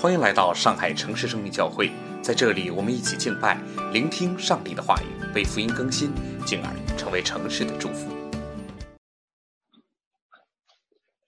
[0.00, 3.60] 欢迎来到上海城市生命教会，在这里，我们一起敬拜，
[3.92, 6.08] 聆听上帝的话语，被福音更新，
[6.48, 8.08] 进而成为城市的祝福。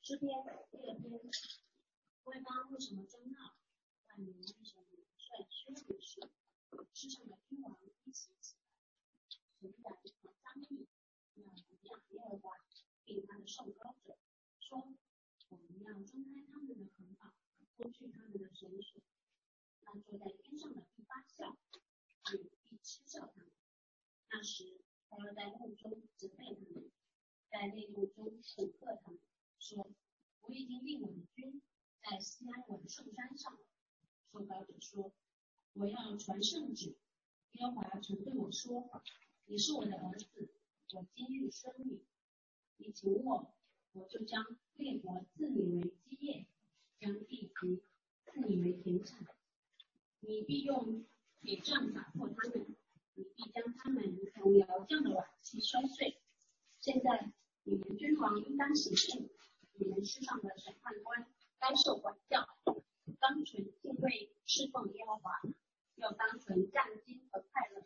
[0.01, 0.25] 诗篇
[0.73, 1.21] 第二篇，
[2.25, 3.53] 外邦为什么争闹？
[4.09, 6.25] 万民为什么率宣武士？
[6.97, 8.65] 世上的君王一起起来，
[9.61, 10.01] 神然和
[10.41, 10.89] 张力，
[11.37, 12.57] 要抵挡耶和华，
[13.05, 14.17] 并他的受膏者，
[14.65, 14.97] 说：
[15.51, 17.37] 我们要睁开他们的横堡。
[17.75, 19.01] 脱去他们的绳索，
[19.81, 21.57] 那坐在天上的必发笑，
[22.31, 23.51] 也必嗤笑他们。
[24.31, 24.77] 那时，
[25.09, 26.91] 他要在梦中责备他们，
[27.51, 29.19] 在内幕中恐吓他们，
[29.59, 29.91] 说：
[30.43, 31.63] 我已经令我的军
[32.03, 33.59] 在西安文圣山上。
[34.31, 35.11] 受膏者说：
[35.83, 36.95] 我要传圣旨。
[37.55, 39.03] 耶和华曾对我说：
[39.47, 40.49] 你是我的儿子，
[40.95, 42.05] 我今日生你。
[42.77, 43.53] 你请我，
[43.91, 46.47] 我就将列国赐你为基业。
[47.01, 47.83] 将地皮
[48.25, 49.27] 赐你为田产，
[50.21, 51.05] 你必用
[51.41, 52.77] 铁杖打破他们，
[53.15, 56.17] 你必将他们从窑匠的瓦器摔碎。
[56.79, 57.33] 现在
[57.65, 59.31] 你们君王应当醒悟，
[59.75, 61.27] 你们世上的审判官
[61.59, 62.47] 该受管教，
[63.19, 65.43] 当存敬畏侍奉耶和华，
[65.97, 67.83] 要当成战兢和快乐。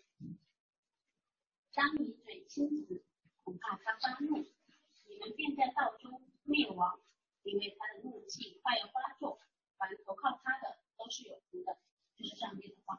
[1.74, 3.02] 当你嘴亲子，
[3.44, 6.98] 恐怕他发怒，你们便在道中灭亡。
[7.46, 9.38] 因为他的怒气快要发作，
[9.78, 11.76] 凡投靠他的都是有福的。
[12.18, 12.98] 这是上帝的话。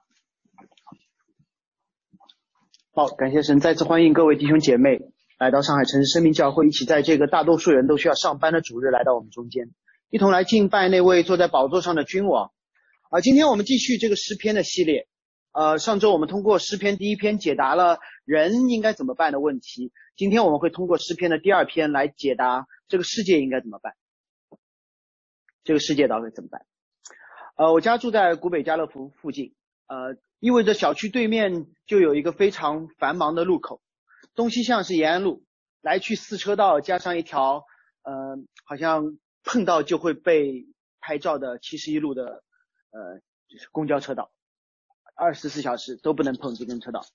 [2.94, 5.02] 好，感谢神，再次欢迎各位弟兄姐妹
[5.38, 9.69] 来到上海城市生命教会，一起在这个大多数人都需要上班的主日来到我们中间，
[10.09, 12.53] 一同来敬拜那位坐在宝座上的君王。
[13.09, 15.08] 啊，今天我们继续这个诗篇的系列。
[15.53, 23.94] 呃，上周我们通过诗篇第一篇解答了人应该怎么办的问题，今天我们会通过诗篇的第二篇来解答这个世界应该怎么办。
[25.63, 26.66] 这个世界到底怎么办？
[27.55, 29.55] 呃，我家住在古北家乐福附近，
[29.88, 33.81] 呃，意味着小区对面就有一个非常繁忙的路口，
[34.35, 35.46] 东西向是延安路，
[35.81, 37.63] 来去四车道加上一条，
[38.03, 40.67] 呃，好像碰到就会被
[41.00, 42.44] 拍照的七十一路的，
[42.92, 44.31] 呃，就是公交车道，
[45.16, 47.06] 二十四小时都不能碰这根车道。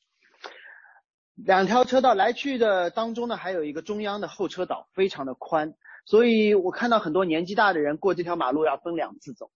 [1.35, 5.75] 两条车道来去的当中呢，还有一个中央的候车岛，非常的宽。
[6.05, 9.51] 所以我看到很多年纪大的人过这条马路要分两次走，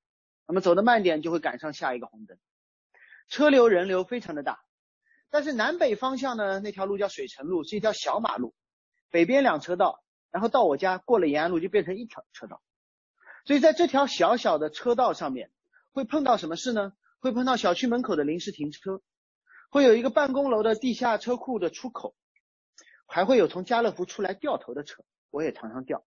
[0.47, 2.39] 那么走的慢点就会赶上下一个红灯，
[3.29, 4.61] 车流人流非常的大。
[5.29, 8.55] 但是南北方向呢，那条路叫水城路，是一条小马路，
[9.11, 12.63] 北边两车道，然后到我家过了延安路就变成一条车道。
[13.45, 15.51] 所以在这条小小的车道上面
[15.97, 16.93] 会碰到什么事呢？
[17.21, 19.01] 会碰到小区门口的临时停车，
[19.71, 22.15] 会有一个办公楼的地下车库的出口，
[23.07, 26.05] 还会有从家乐福出来掉头的车，我也常常掉。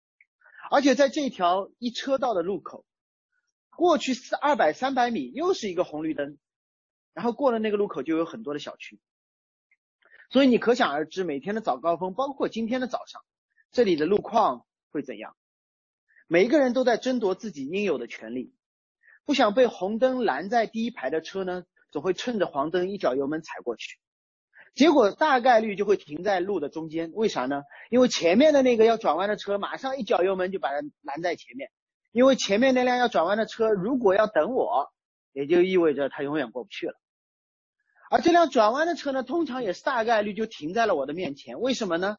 [0.72, 2.84] 而且在这条一车道的路口，
[3.76, 6.36] 过去四二百三百米又是一个红绿灯，
[7.14, 8.98] 然后过了那个路口就有很多的小区，
[10.30, 13.22] 所以你可想而知每天的早高峰，包括今天的早上，
[13.70, 15.36] 这里的路况会怎样？
[16.26, 18.52] 每一个人都在争夺自己应有的权利，
[19.26, 23.98] 不想被红灯拦在第一排的车呢，总会趁着黄灯一脚油门踩过去。
[24.74, 27.62] 结果大概率就会停在路的中间，为啥呢？
[27.90, 31.70] 因为前面的那个要转弯的车马上一脚油门就把它拦在前面，
[32.12, 34.92] 因为前面那辆要转弯的车如果要等我，
[35.32, 36.94] 也就意味着他永远过不去了。
[38.10, 42.18] 而这辆转弯的车呢，通常也是大概率就停在了我的面前，为什么呢？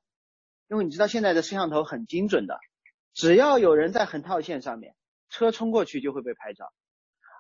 [0.67, 2.59] 因为你知道现在的摄像头很精准的，
[3.13, 4.95] 只要有人在横套线上面，
[5.29, 6.73] 车冲过去就会被拍照，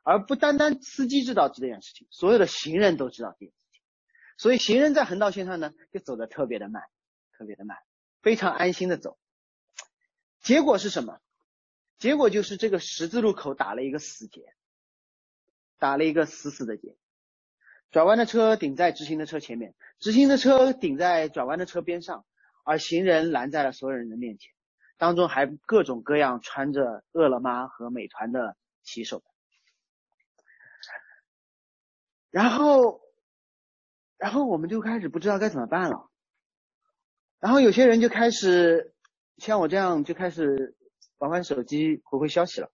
[0.09, 3.81] 而不单单司机知道这件事情，所有的行人都知道这件事情。
[4.37, 6.81] 所以行人在横道线上呢，就走的特别的慢，
[7.37, 7.77] 特别的慢，
[8.21, 9.17] 非常安心的走。
[10.39, 11.19] 结果是什么？
[11.99, 14.45] 结果就是这个十字路口打了一个死结，
[15.77, 16.95] 打了一个死死的结。
[17.91, 22.25] 转弯的车顶在直行的车前面，直行的车顶在转弯的车边上，
[22.63, 24.53] 而行人拦在了所有人的面前，
[24.95, 29.21] 当中还各种各样穿着饿了么和美团的骑手。
[32.37, 33.01] 然后。
[34.19, 36.09] 然后我们就开始不知道该怎么办了，
[37.39, 38.95] 然后有些人就开始
[39.37, 40.75] 像我这样就开始
[41.19, 42.71] 玩玩手机回回消息了，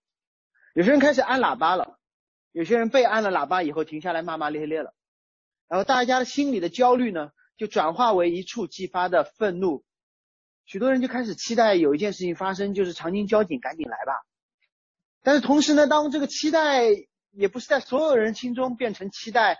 [0.74, 2.00] 有些人开始按喇叭了，
[2.54, 4.94] 有些人被按了喇叭以后停下来骂骂咧咧了，
[5.68, 9.83] 然后大家的心里的焦虑呢就转化为一触即发的愤怒，
[10.63, 14.13] 许多人就开始期待有一件事情发生，就是长津交警赶紧来吧，
[15.24, 16.88] 但是同时呢，当这个期待
[17.33, 19.59] 也不是在所有人心中变成期待。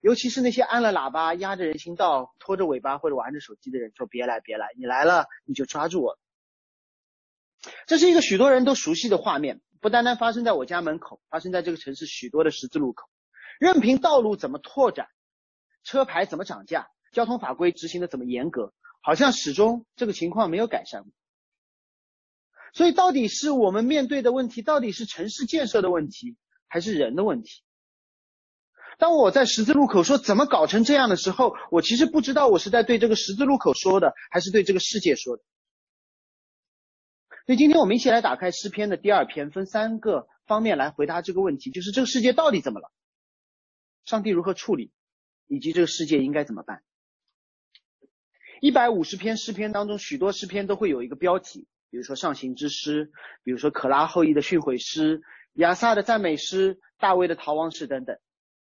[0.00, 6.18] 尤其是那些按了喇叭、压着人行道、拖着尾巴或者玩着手机的人，说别来别来，你来了你就抓住我。
[7.86, 13.08] 这是一个许多人都熟悉的画面，不单单发生在我家门口，发生在这个城市许多的十字路口。
[13.60, 15.06] 任凭道路怎么拓展，
[15.84, 21.04] 车牌怎么涨价，交通法规执行的怎么严格，好像始终这个情况没有改善。
[22.74, 26.36] 所以，到底是我们面对的问题，到底是城市建设的问题，
[26.72, 27.62] 还是人的问题？
[28.96, 35.42] 当我在十字路口说怎么搞成这样的时候，我其实不知道我是在对这个十字路口说的，还是对这个世界说的。
[37.44, 42.90] 所以今天我们一起来打开诗篇的第二篇，分三个方面来回答这个问题：就是这个世界到底怎么了？
[44.06, 44.92] 上帝如何处理？
[45.48, 46.82] 以及这个世界应该怎么办？
[48.62, 55.20] 一百五十篇诗篇当中，许多诗篇都会有一个标题，比如说上行之诗，比如说可拉后裔的训诲诗、
[55.54, 58.18] 亚萨的赞美诗、大卫的逃亡诗等等。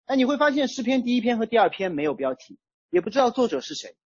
[0.07, 2.59] 那你会发现诗篇第一篇和第二篇没有标题，
[2.91, 3.97] 也不知道作者是谁，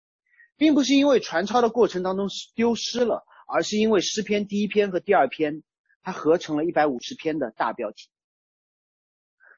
[0.57, 3.25] 并不是因为传抄的过程当中丢失了。
[3.51, 5.63] 而是因为诗篇第一篇和第二篇，
[6.03, 8.11] 它合成了一百五十篇的大标题。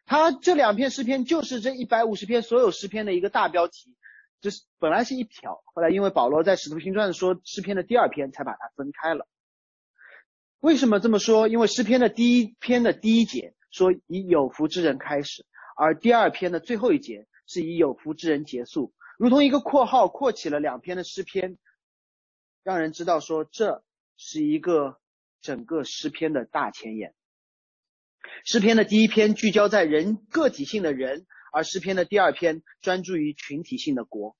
[0.06, 3.96] 它这两篇诗篇就是这一百五十篇所有诗篇的一个大标题。
[4.40, 9.26] 这是本来是一条，后来因为保罗在使徒行传说诗篇的第二篇，才把它分开了。
[10.60, 11.48] 为什么这么说？
[11.48, 21.56] 因为诗篇的第一篇的第一节说以有福之人开始，而第二篇的最后一节是以有福之人结束，如同一个括号括起了两篇的诗篇。
[22.62, 23.82] 让人知道说这
[24.18, 24.98] 是一个
[25.40, 27.14] 整个诗篇的大前言。
[28.44, 34.36] 诗篇的第一篇聚焦在人个体性的人，而诗篇的第二篇专注于群体性的国。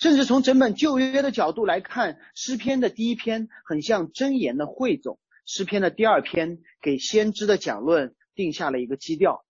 [0.00, 9.44] 甚至从整本旧约的角度来看，诗篇的第一篇很像箴言的汇总，诗篇的第二篇给先知的讲论定下了一个基调。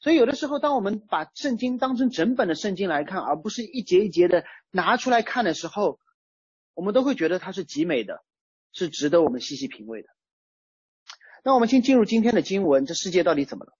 [0.00, 5.98] 所以有的时候，当我们把圣经当成整本的圣经来看，而不是一节一节的拿出来看的时候，
[6.74, 8.22] 我们都会觉得它是极美的，
[8.72, 10.08] 是值得我们细细品味的。
[11.42, 13.72] 那我们先进入今天的经文，这世界到底怎么了？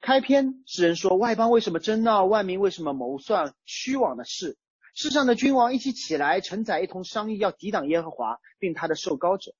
[0.00, 2.24] 开篇诗人说：“外邦为什么争闹？
[2.24, 4.56] 万民为什么谋算虚妄的事？
[4.94, 9.54] 世上的君王一起起来，承载一同商议，要抵挡耶和华，并他的受膏者。”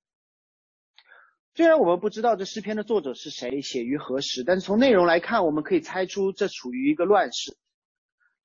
[1.59, 7.57] 虽然我们不知道这诗篇的作者是谁，写于何时，但是从内容来看，我们可以猜出这处于一个乱世。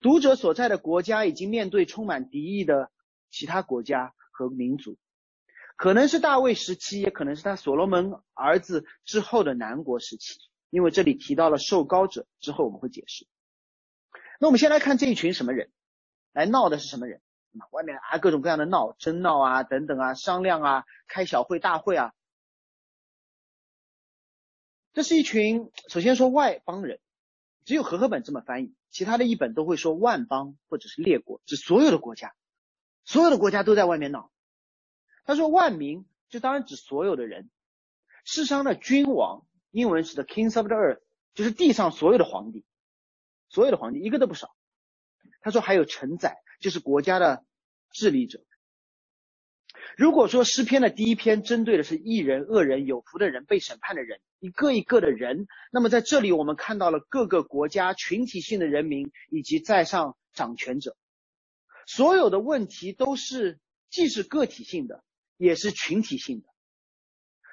[0.00, 2.90] 读者所在的国家已经面对充满敌意的。
[3.30, 4.98] 其他国家和民族，
[5.76, 10.40] 可能是大卫时期，也可能是他所罗门儿子之后的南国时期，
[10.70, 13.28] 因为这里提到了受膏者，之后我们会解释。
[14.40, 15.70] 那我们先来看这一群什么人，
[16.32, 17.20] 来闹的是什么人？
[17.70, 22.12] 外面啊各种各样的闹，争闹啊等等啊，商量啊，开小会大会啊，
[24.94, 27.00] 这是一群，首先说外邦人，
[27.64, 32.32] 只有和合本这么翻译，其他的译本都会说万邦或者是列国，指所有的国家。
[33.04, 34.30] 所有的国家都在外面闹。
[35.24, 37.50] 他说万民，就当然指所有的人。
[38.24, 41.00] 世上的君王，英文是 the kings of the earth，
[41.34, 42.64] 就是地上所有的皇帝，
[43.48, 44.54] 所有的皇帝一个都不少。
[45.40, 47.44] 他说还有臣宰，就是国家的
[47.90, 48.44] 治理者。
[49.96, 60.96] 如果说诗篇的第一篇针对的是异人、恶人、有福的人、被审判的人，一个一个的人，那么在这里我们看到了各个国家群体性的人民以及在上掌权者。
[61.86, 63.58] 所有的问题都是
[63.90, 65.04] 既是个体性的，
[65.36, 66.48] 也是群体性的。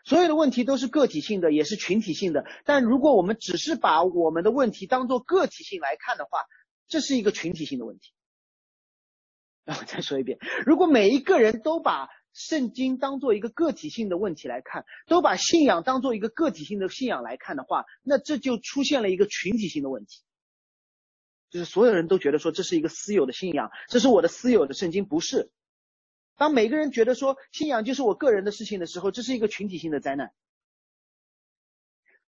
[0.03, 2.45] 所有的问题都是个体性的，也是群体性的。
[2.65, 6.39] 但如果我们只是把我们的问题当做个体性来看的话，
[6.87, 8.13] 这是一个群体性的问题。
[9.65, 20.21] 那我再说一遍，如果每一个人都把圣经当做一个个体性的问题来看，都把信仰当做一个个体性的信仰来看的话，那这就出现了一个群体性的问题。
[21.49, 25.51] 就是所有人都觉得说这是一个私有的信仰，这是我的私有的圣经，不是。
[26.37, 30.31] 当每个人觉得说信仰就是我个人的事情的时候，这是一个群体性的灾难。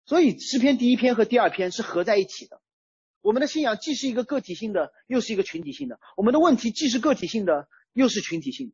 [0.04, 2.59] 所以诗篇第一篇和第二篇是合在一起的。
[3.20, 8.72] 我们的信仰既是一个个体性的，又是一个群体性的；我们的问题既是个体性的，又是群体性。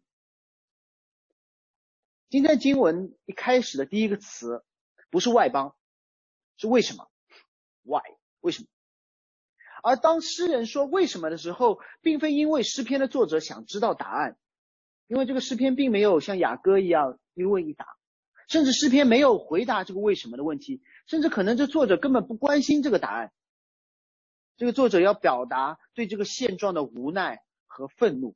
[2.29, 4.65] 今天经文一开始的第一个词
[5.11, 5.75] 不是外邦，
[6.57, 7.09] 是为什么
[7.83, 8.03] ？Why？
[8.41, 8.69] 为什么？
[9.83, 14.37] 而当诗人说为什么的时候，并非因为诗篇的作者想知道答案，
[15.07, 17.87] 因为这个诗篇并没有像雅歌一样一问一答，
[18.49, 23.33] 甚至诗篇没有回答这个为什么的问题，甚至可能这作者根本不关心这个答案。
[24.57, 28.35] 这个作者要表达对这个现状的无奈和愤怒。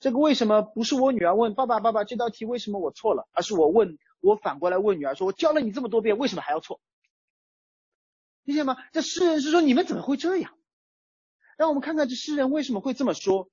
[0.00, 6.80] 这个为什么不是我女儿问爸爸爸爸这道题为什么我错了，而是我问我反过来问女儿说，我教了你这么多遍，为什么还要错？
[8.44, 8.76] 理解吗？
[8.92, 10.54] 这诗人是说你们怎么会这样？
[11.56, 13.50] 让我们看看这诗人为什么会这么说。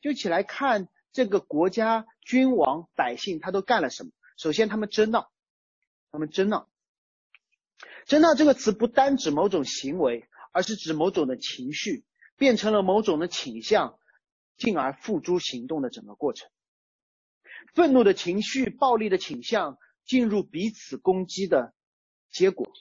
[0.00, 4.10] 就起来看这个国家君王百姓他都干了什么。
[4.36, 5.30] 首先他们争闹，
[6.10, 6.68] 他们争闹。
[8.06, 12.04] 争闹这个词不单指某种行为，而是指某种的情绪，
[12.36, 13.98] 变成了某种的倾向，
[14.56, 16.48] 进而付诸行动的整个过程。
[17.74, 21.74] 愤怒的情绪、暴力的倾向，进入彼此攻击的
[22.30, 22.72] 结果。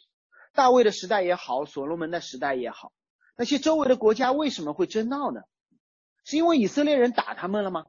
[0.54, 2.94] 大卫的时代也好，所罗门的时代也好，
[3.36, 5.42] 那些周围的国家为什么会争闹呢？
[6.26, 7.88] 是因为以色列人打他们了吗？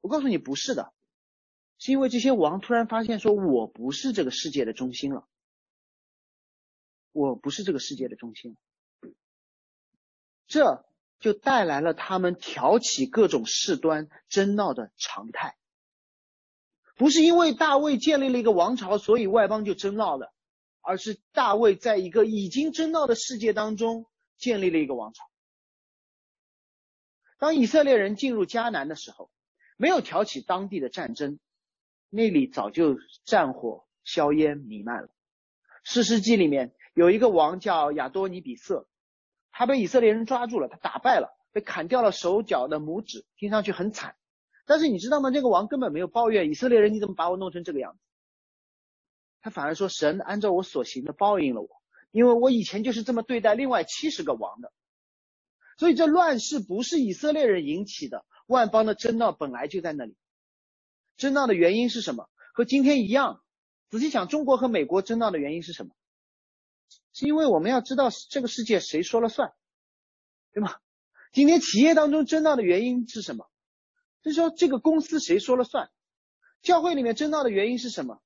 [0.00, 0.94] 我告诉你，不是的，
[1.78, 5.28] 是因为这些王突然发现说，我不是这个世界的中心了，
[7.12, 8.56] 我不是这个世界的中心，
[10.46, 10.84] 这
[11.20, 15.56] 就带来了他们挑起各种事端、争闹的常态。
[16.96, 20.32] 不是因为大卫建立了一个王朝，所以外邦就争闹了。
[20.88, 24.06] 而是大卫在一个已经争闹的世界当中
[24.38, 25.24] 建立了一个王朝。
[27.38, 29.28] 当以色列人进入迦南的时候，
[29.76, 31.40] 没有挑起当地的战争，
[32.08, 35.08] 那里早就战火硝烟弥漫了。
[35.82, 38.86] 史诗记里面有一个王叫亚多尼比色，
[39.58, 44.14] 他被以色列人抓住了，他打败了，被砍掉了手脚的拇指，听上去很惨。
[44.66, 45.30] 但是你知道吗？
[45.30, 47.98] 这个王根本没有抱怨以色列人，你怎么把我弄成这个样子？
[49.40, 51.68] 他反而说：“神按照我所行的报应了我，
[52.10, 54.70] 因为我以前就是这么对待另外七十个王的。
[55.78, 60.16] 所以这乱世不是以色列人引起的，万邦的争闹本来就在那里。
[61.16, 62.28] 争闹的原因是什么？
[62.52, 63.40] 和今天一样。
[63.88, 65.94] 仔细想，中国和美国争闹的原因是什么？
[67.16, 69.54] 是因为我们要知道这个世界谁说了算，
[70.52, 70.74] 对吗？
[71.32, 73.48] 今天企业当中争闹的原因是什么？
[74.20, 75.88] 就是说这个公司谁说了算？
[76.60, 78.20] 教会里面争闹的原因是什么？”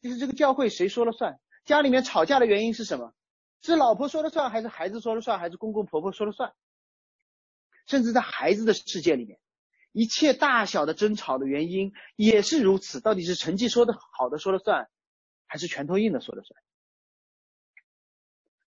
[0.00, 1.38] 就是这个教会谁说了算？
[1.66, 3.12] 家里面吵架的原因是什么？
[3.60, 6.54] 是老婆说了算，还是孩子说了算，还是公公婆婆说了算？
[7.86, 9.38] 甚至在孩子的世界里面，
[9.92, 13.02] 一切大小的争吵的原因也是如此。
[13.02, 14.88] 到底是成绩说的好的说了算，
[15.46, 16.58] 还是拳头硬的说了算？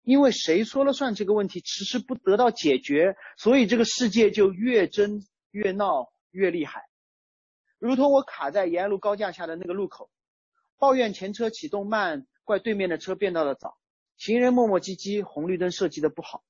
[0.02, 6.88] 因为谁说了算这个问题迟迟不得到解决，所以这个世界就越争越闹越厉害。
[7.78, 10.10] 如同我卡在延安路高架下的那个路口。
[10.78, 13.78] 抱怨前车启动慢，怪对面的车变道的早，
[14.16, 16.42] 行人磨磨唧唧，红绿灯设计的不好，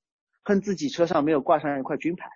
[0.43, 2.31] 恨自己车上没有挂上一块军牌，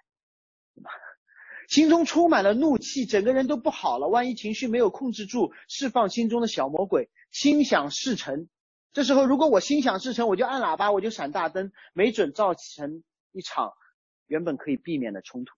[1.70, 4.08] 心中充满了怒气，整个人都不好了。
[4.08, 8.46] 万一情绪没有控制住，释放心中的小魔鬼，心想事成。
[8.96, 13.74] 这时候如果我心想事成，我就按喇叭，我就闪大灯，没准造成一场
[14.24, 15.54] 原本可以避免的冲突。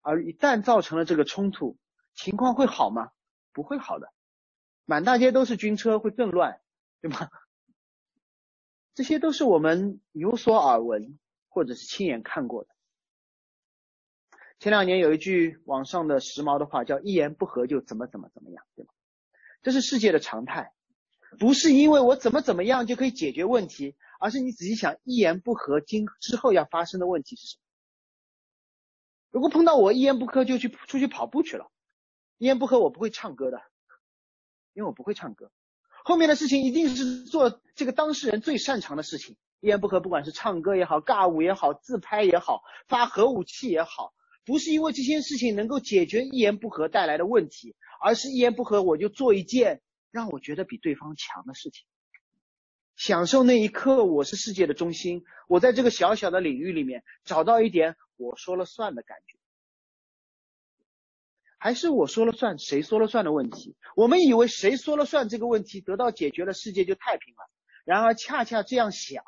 [0.00, 1.78] 而一旦造成了这个冲突，
[2.12, 3.12] 情况会好吗？
[3.52, 4.12] 不会好的。
[4.84, 6.60] 满大街都是军车，会更乱，
[7.00, 7.30] 对吗？
[8.94, 12.70] 这些都是我们有所耳闻，或者是亲眼看过的。
[14.58, 18.90] 前两年有一句网上的时髦的话，叫“一言不合就怎么怎么怎么样”，对吗？
[19.62, 20.72] 这是世界的常态，
[21.38, 27.62] 不是因为我怎么怎么样就可以解决问题，而是你仔细想，一言不合今之后要发生的问题是什么？
[29.30, 31.70] 如果碰到我一言不合就去出去跑步去了，
[32.38, 33.60] 一言不合我不会唱歌的。
[34.72, 35.50] 因为我不会唱歌，
[36.04, 39.36] 后面的事情一定是做这个当事人最擅长的事情。
[39.58, 44.14] 一言不合，不管是唱歌也好，尬舞也好，自拍也好，发核武器也好，
[44.46, 51.86] 不是因为这些事情能够解决一言不合带来的问题，而是一言不合我就做一件让我觉得比对方强的事情，
[52.96, 59.38] 享受那一刻我是世界的中心，我在这个小小的领域里面找到一点我说了算的感觉。
[61.58, 63.76] 还是我说了算，谁说了算的问题？
[63.94, 67.50] 我们以为谁说了算这个问题得到解决了，世界就太平了。
[67.84, 69.22] 然而恰恰这样想，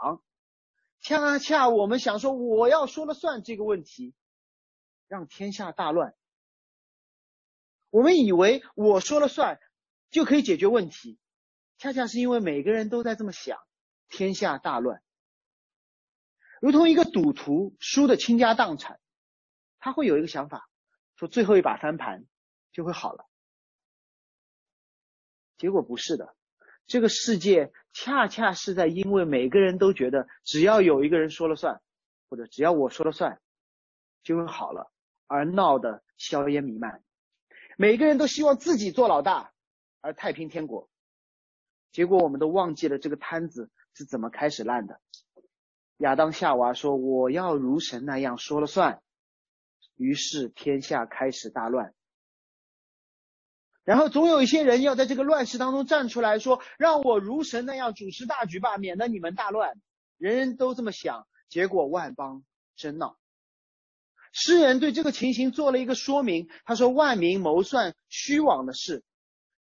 [1.00, 4.14] 恰恰我们想说我要说了算这个问题，
[5.08, 6.14] 让天下大乱。
[7.90, 9.60] 我们以为我说了算
[10.12, 11.18] 就可以解决问题，
[11.78, 13.58] 恰恰是因为每个人都在这么想，
[14.08, 15.02] 天下大乱。
[16.60, 19.00] 如同一个赌徒输的倾家荡产，
[19.80, 20.68] 他会有一个想法。
[21.16, 22.24] 说最后一把翻盘
[22.72, 23.26] 就会好了，
[25.56, 26.34] 结果不是的。
[26.86, 31.80] 这个世界恰恰是在因为每个人都觉得只要有一个人说了算，
[32.28, 33.40] 或者只要我说了算
[34.24, 34.92] 就会好了，
[35.26, 37.02] 而闹得硝烟弥漫。
[37.76, 39.51] 每个人都希望自己做老大，
[40.02, 40.90] 而太平天国。
[41.92, 45.00] 结果我们都忘记了这个摊子是怎么开始烂的。
[45.96, 49.00] 亚当夏娃说：“我要如神那样说了算。”
[49.96, 51.94] 于是天下开始大乱，
[53.84, 59.80] 然后总有一些人要在这个乱世当中站出来说：“让我如神那样主持大局吧，免得你们大乱。”
[60.18, 62.42] 人人都这么想，结果万邦
[62.74, 63.16] 争闹。
[64.32, 69.04] 诗人对这个情形做了一个说明，他说：“万民谋算虚妄的事，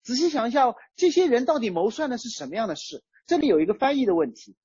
[0.02, 3.02] 仔细想一下，这些人到底谋算的是什么样的事？
[3.26, 4.57] 这里有一个翻译的问题。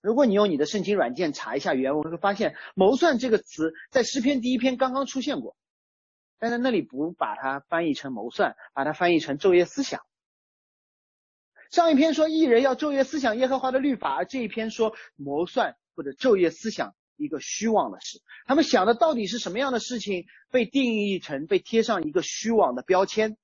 [0.00, 5.56] 如果你用你的圣经软件查一下原文，会发现“谋算”这个词在诗篇第一篇刚刚出现过，
[6.38, 10.00] 但是那里不把它翻译成谋算，把它翻译成昼夜思想。
[11.70, 18.20] 上一篇说艺人要昼夜思想耶和华的律法，而这一篇说谋算或者昼夜思想一个虚妄的事。
[18.44, 23.36] 他们想的到底是什么样的事情被定义成被贴上一个虚妄的标签？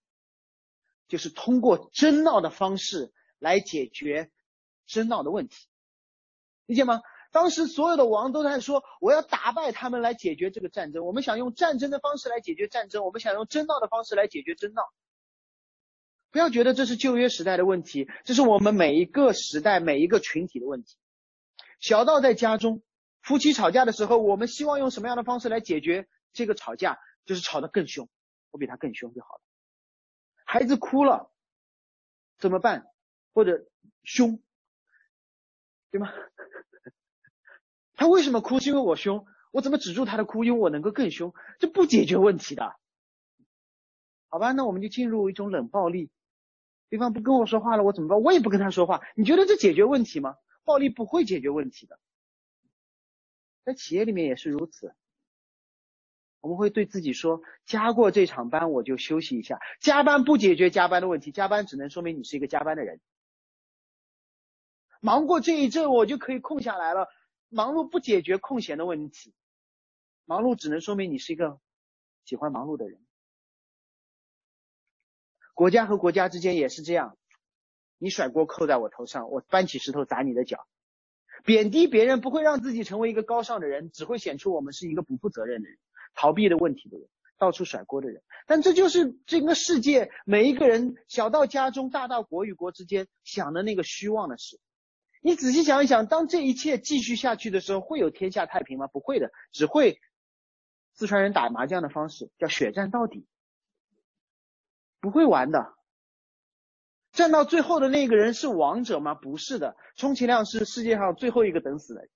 [1.09, 4.31] 就是通过争闹的方式来解决
[4.87, 5.67] 争闹的问题，
[6.67, 7.01] 理解吗？
[7.31, 11.05] 当时所有的王都在说，我要打败他们来解决这个战争。
[11.05, 14.83] 我们想用战争的方式来解决战争，我们想用争闹的方式来解决争闹。
[16.31, 20.97] 不要觉得这是旧约时代的问题，这是我们每一个时代每一个群体的问题。
[21.81, 22.83] 小到在家中，
[23.21, 26.99] 夫妻吵架的时候，我们希望用什么样的方式来解决这个吵架？
[27.27, 28.09] 就是吵得更凶，
[28.51, 29.41] 我比他更凶就好了。
[30.51, 31.31] 孩子哭了
[32.39, 32.87] 怎么办？
[33.35, 33.69] 或者
[34.03, 34.43] 凶，
[35.91, 36.11] 对吗？
[37.95, 38.59] 他为什么哭？
[38.59, 39.27] 是因为我凶。
[39.51, 40.45] 我怎么止住他的哭？
[40.45, 41.35] 因为我能够更凶。
[41.59, 42.75] 这不解决问题的，
[44.31, 44.53] 好吧？
[44.53, 46.11] 那我们就进入一种冷暴力。
[46.89, 48.23] 对方不跟我说话了，我怎么办？
[48.23, 49.03] 我也不跟他说话。
[49.17, 50.37] 你觉得这解决问题吗？
[50.65, 52.01] 暴力不会解决问题的，
[53.65, 54.95] 在企业里面也是如此。
[56.41, 59.59] 我们会对自己说：加过这场班，我就休息一下。
[59.81, 63.01] 加班不解决加班的问题，加班只能说明你是一个加班的人。
[65.01, 67.09] 忙过这一阵，我就可以空下来了。
[67.49, 69.35] 忙碌不解决空闲的问题，
[70.25, 71.61] 忙碌只能说明你是一个
[72.25, 73.01] 喜欢忙碌的人。
[75.55, 77.17] 国家和国家之间也是这样，
[77.99, 80.69] 你甩锅扣在我头上，我搬起石头砸你的脚。
[81.45, 85.79] 贬低别人不会让自己成为一个高尚的人，只会显出我们是一个不负责任的人。
[86.15, 94.59] 逃避的问题的人，到处甩锅的人，但这就是这个世界每一个人，小到家中，大到国与国之间想的那个虚妄的事。
[95.21, 98.87] 你仔细想一想，当这一切继续下去的时候，会有天下太平吗？
[98.87, 100.01] 不会的，只会
[100.95, 103.27] 四川人打麻将的方式，叫血战到底，
[105.01, 105.75] 不会玩的。
[107.11, 109.15] 战到最后的那个人是王者吗？
[109.15, 112.07] 不是的，充其量是世界上最后一个等死的，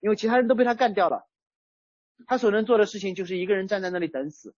[0.00, 1.27] 因为其他人都被他干掉了。
[2.26, 4.54] 他所能做的事情就是一个人站在那里等死。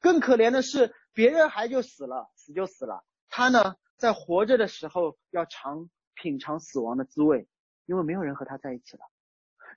[0.00, 3.04] 更可怜的是，别人还就死了，死就死了。
[3.28, 7.46] 他呢，在活着的时候要尝品尝死亡的滋味，
[7.86, 9.02] 因为没有人和他在一起了。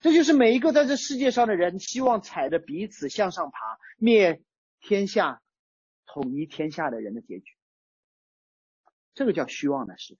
[0.02, 3.60] 这就是每一个在这世界上的人希望踩着彼此向上爬，
[3.98, 4.42] 灭
[4.82, 5.42] 天下、
[6.06, 7.54] 统一天下的人的结局。
[9.14, 10.18] 这个叫虚妄的事。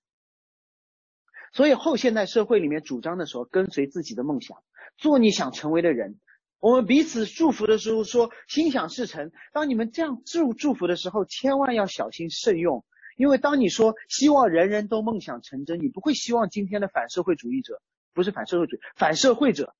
[1.52, 4.64] 所以后现代社会里面主张的时候，跟随自己的梦想，
[4.98, 6.20] 做你想成为的人。
[6.66, 9.32] 我们彼此祝福的时候说心想事成。
[9.54, 12.84] 当你们这样祝祝福的时候，千万要小心慎用，
[13.18, 17.84] 因为当你说希望人人都梦想成真，你不会希望今天的反社会主义者
[18.16, 19.76] 不是反社会主义，反社会者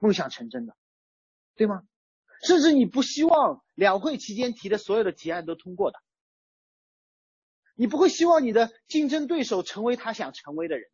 [0.00, 0.76] 梦想成真的，
[1.56, 1.82] 对吗？
[2.42, 5.98] 甚至你不希望两会期间提的所有的提案都通过的，
[7.74, 10.90] 你不会希望你的竞争对手成为他想成为的人，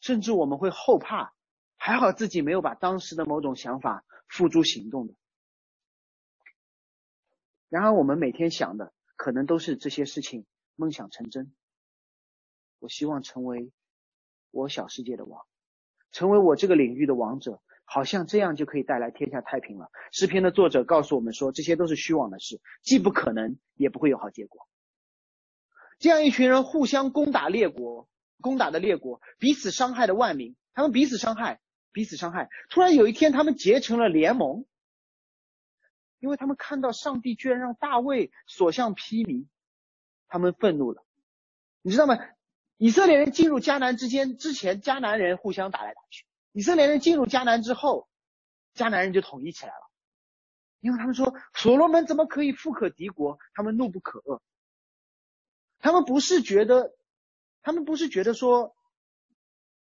[0.00, 1.34] 甚至我们会后怕。
[1.76, 5.14] 还好自己没有把当时的某种想法付诸行动的。
[7.68, 11.52] 然而我们每天想的可能都是这些事情梦想成真。
[12.78, 13.72] 我希望成为
[14.50, 15.44] 我小世界的王，
[16.12, 19.90] 成为我这个领域的王者，好像这样就可以带来天下太平了。
[20.12, 24.68] 诗篇的作者告诉我们说，这些都是虚妄的事，既不可能，也不会有好结果。
[25.98, 28.08] 这样一群人互相攻打列国，
[28.40, 31.60] 攻打的列国，彼此伤害的万民，他们彼此伤害。
[31.94, 32.50] 彼此伤害。
[32.68, 34.66] 突然有一天，他们结成了联盟，
[36.18, 39.46] 因为他们看到上帝居然让大卫所向披靡，
[40.28, 41.02] 他们愤怒了。
[41.80, 42.18] 你知道吗？
[42.76, 48.08] 以色列人进入迦南之间之前，迦南人互相打来打去；以色列人进入迦南之后，
[48.74, 49.90] 迦南人就统一起来了，
[50.80, 53.38] 因为他们说所罗门怎么可以富可敌国？
[53.54, 54.40] 他们怒不可遏。
[55.78, 56.96] 他们不是觉得，
[57.62, 58.74] 他们不是觉得说，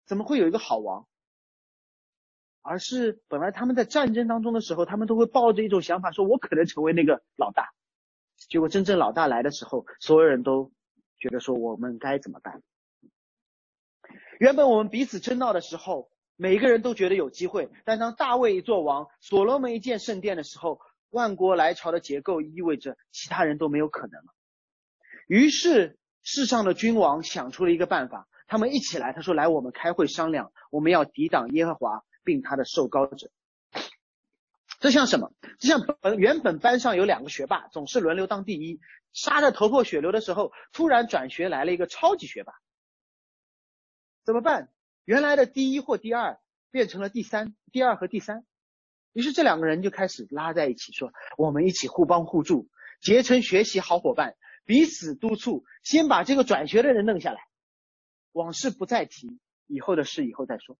[0.07, 1.09] 怎么会有一个好王？
[2.63, 7.71] 而是本来他们在战争当中的时候，他们都会抱着一种想法，说我可能成为那个老大。
[8.49, 10.71] 结果真正老大来的时候，所有人都
[11.19, 12.63] 觉得说我们该怎么办？
[14.39, 17.69] 原本我们彼此争闹的时候，每一个人都觉得有机会。
[17.85, 24.33] 但当大卫一做王，所罗门一建圣殿的时候，万国来朝的结构意味着其他人都没有可能了。
[25.27, 33.31] 于是世上的君王想出了一个办法，他们一起来，他说：“来，我们开会商量，我们要抵挡耶和华。”并他的受膏者，
[34.81, 35.33] 这像什么？
[35.59, 38.81] 这像本原本班上有两个学霸，总是轮流当第一，
[39.15, 42.53] 杀得头破血流的时候，突然转学来了一个超级学霸，
[44.25, 44.69] 怎么办？
[45.07, 46.39] 原来的第一或第二
[46.71, 48.45] 变成了第三，第二和第三，
[49.15, 52.69] 于是这两个人就开始拉在一起说：“我们一起互帮互助，
[53.01, 54.37] 结成学习好伙伴，
[54.67, 57.41] 彼此督促，先把这个转学的人弄下来，
[58.33, 60.77] 往事不再提，以后的事以后再说。”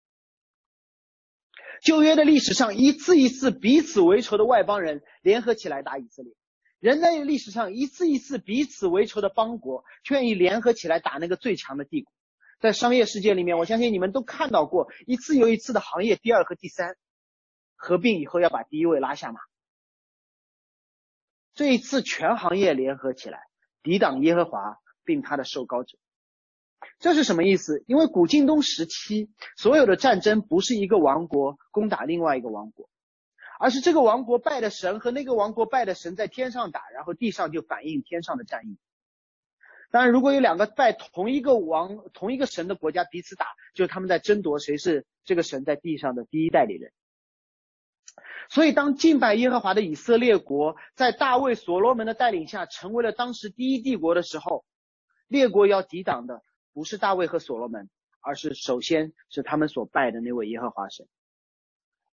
[1.83, 6.33] 旧约的历史上，一次一次彼此为仇的外邦人联合起来打以色列；
[6.81, 12.13] 人类历史上，一次一次彼此为仇的邦国，愿意联合起来打那个最强的帝国。
[12.61, 16.97] 在商业世界里面，我相信你们都看到过一次又一次的行业第二和第三
[17.77, 19.39] 合并以后要把第一位拉下马。
[21.55, 23.41] 这一次全行业联合起来
[23.83, 25.99] 抵挡耶和华并他的受膏者。
[26.99, 27.85] 这是什么意思？
[27.87, 32.89] 因为古近东时期所有的战争不是一个王国攻打另外一个王国，
[33.61, 38.79] 而是这个王国拜的神和那个王国拜的神在天上打，然后地上就反映天上的战役。
[39.91, 46.93] 当然，如果有两个拜同一个王、同一个神的国家彼此打，就是他们在争夺谁是这个神在地上的第一代理人。
[48.51, 54.65] 所以，当敬拜耶和华的以色列国在大卫、所罗门的带领下成为了当时第一帝国的时候，
[55.29, 56.43] 列国要抵挡的。
[56.79, 61.09] 不是大卫和所罗门，而是首先是他们所拜的那位耶和华神。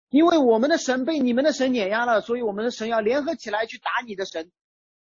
[0.09, 4.51] 因为我们的神被你们的神碾压了，所以我们的神要联合起来去打你的神。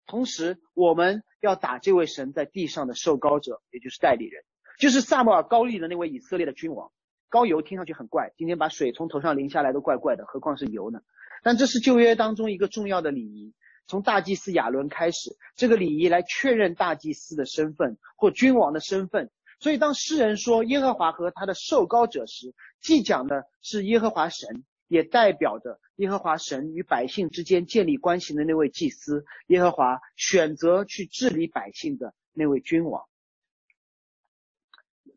[0.06, 4.44] 同时，我们要打这位神在地上的受膏者，也就是代理人，
[4.78, 6.92] 就是萨摩尔高立的那位以色列的君王。
[7.28, 11.00] 高油听上去很怪，今天把水从头上淋下来都怪怪的，何况是油呢？
[11.42, 13.54] 但这是旧约当中一个重要的礼仪。
[13.88, 19.32] 从大祭司亚伦开始，这个礼仪来确认大祭司的身份或君王的身份。
[19.60, 33.04] 所以，当诗人说耶和华和他的受膏者时，既讲的是耶和华神，也代表着耶和华神与百姓之间建立关系的那位祭司，耶和华选择去治理百姓的那位君王。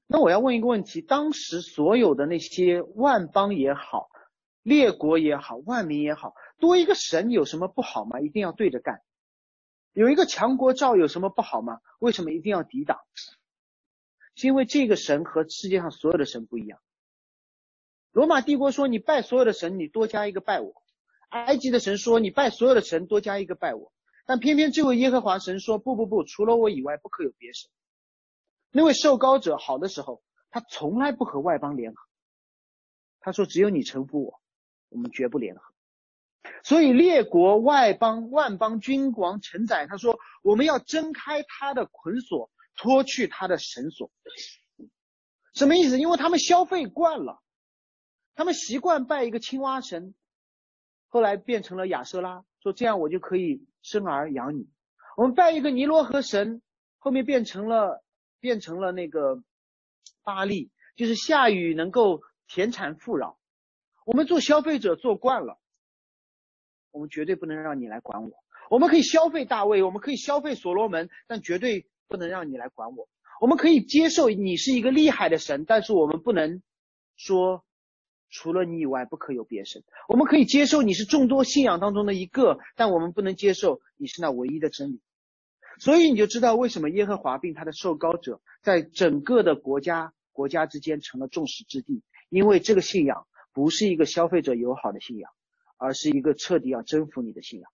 [0.08, 4.10] 那我要问一个问题：当时所有的那些万邦也好，
[4.64, 8.20] 列国也好，万民也好，多一个神有什么不好吗？
[8.20, 9.02] 一定要对着干。
[9.94, 11.80] 有一个强国照有什么不好吗？
[12.00, 12.98] 为什么一定要抵挡？
[14.42, 16.80] 是因为这个神和世界上所有的神不一样。
[18.12, 20.74] 罗马帝国说你拜所有的神，你多加一个拜我；
[21.30, 23.94] 埃及的神说你拜所有的神，多加一个拜我。
[24.26, 27.70] 但偏偏这位耶和华神说不不不，除了我以外不可有别神。
[28.72, 32.02] 那位受膏者好的时候，他从来不和外邦联合。
[33.20, 34.42] 他说只有你臣服我，
[34.90, 35.62] 我们绝不联合。
[36.64, 42.50] 所以列国外邦万邦君王承载，他说我们要挣开他的捆锁。
[42.76, 44.12] 脱去他的绳索，
[45.54, 46.00] 什么意思？
[46.00, 47.42] 因为他们消费惯了，
[48.34, 50.16] 他们习惯拜一个青蛙神，
[51.10, 54.68] 后来变成了亚瑟拉，说这样我就可以生儿养女。
[55.18, 56.62] 我们拜一个尼罗河神，
[56.98, 58.04] 后面变成了
[58.40, 59.44] 变成了那个
[60.24, 63.38] 巴利，就是下雨能够田产富饶。
[64.06, 65.60] 我们做消费者做惯了，
[66.90, 68.32] 我们绝对不能让你来管我。
[68.70, 71.86] 我们可以消费大卫，我们可以消费所罗门，但绝对。
[72.12, 73.08] 不能让你来管我，
[73.40, 76.62] 我们可以接受你是一个厉害的神，但是我们不能
[77.16, 77.64] 说
[78.30, 79.82] 除了你以外不可有别神。
[80.10, 85.00] 我们可以接受你是众多信仰当中的一个，但我们不能接受你是那唯一的真理。
[85.80, 95.32] 所以你就知道为什么耶和华并他的受膏者在整个的国家国家之间成了众矢之的，因为这个信仰不是一个消费者友好的信仰，
[95.78, 97.72] 而是一个彻底要征服你的信仰。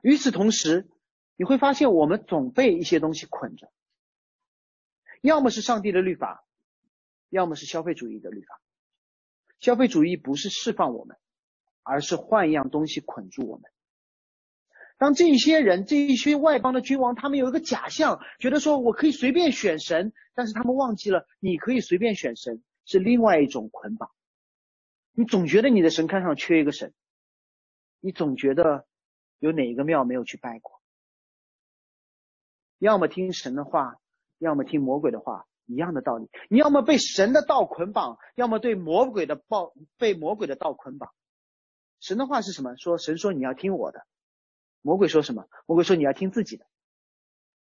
[0.00, 0.86] 与此同时。
[1.42, 3.68] 你会发现，我们总被一些东西捆着，
[5.22, 6.46] 要么是上帝的律法，
[7.30, 8.60] 要么是消费主义的律法。
[9.58, 11.16] 消费主义不是释放我们，
[11.82, 13.64] 而是换一样东西捆住我们。
[14.98, 24.12] 当这些人、这一些外邦的君王，他们有一个假象，觉得说我可以随便选神，但是他们忘记了，你可以随便选神是另外一种捆绑。
[25.10, 26.94] 你总觉得你的神龛上缺一个神，
[27.98, 28.86] 你总觉得
[29.40, 30.80] 有哪一个庙没有去拜过。
[32.86, 34.00] 要么听神的话，
[34.38, 36.28] 要么听魔鬼的话，一样的道理。
[36.48, 41.12] 你要么被神的道捆绑，要么对魔鬼的报被魔鬼的道捆绑。
[42.00, 42.76] 神的话是什么？
[42.76, 44.04] 说神说你要听我的。
[44.80, 45.48] 魔鬼说什么？
[45.66, 46.66] 魔鬼说你要听自己的。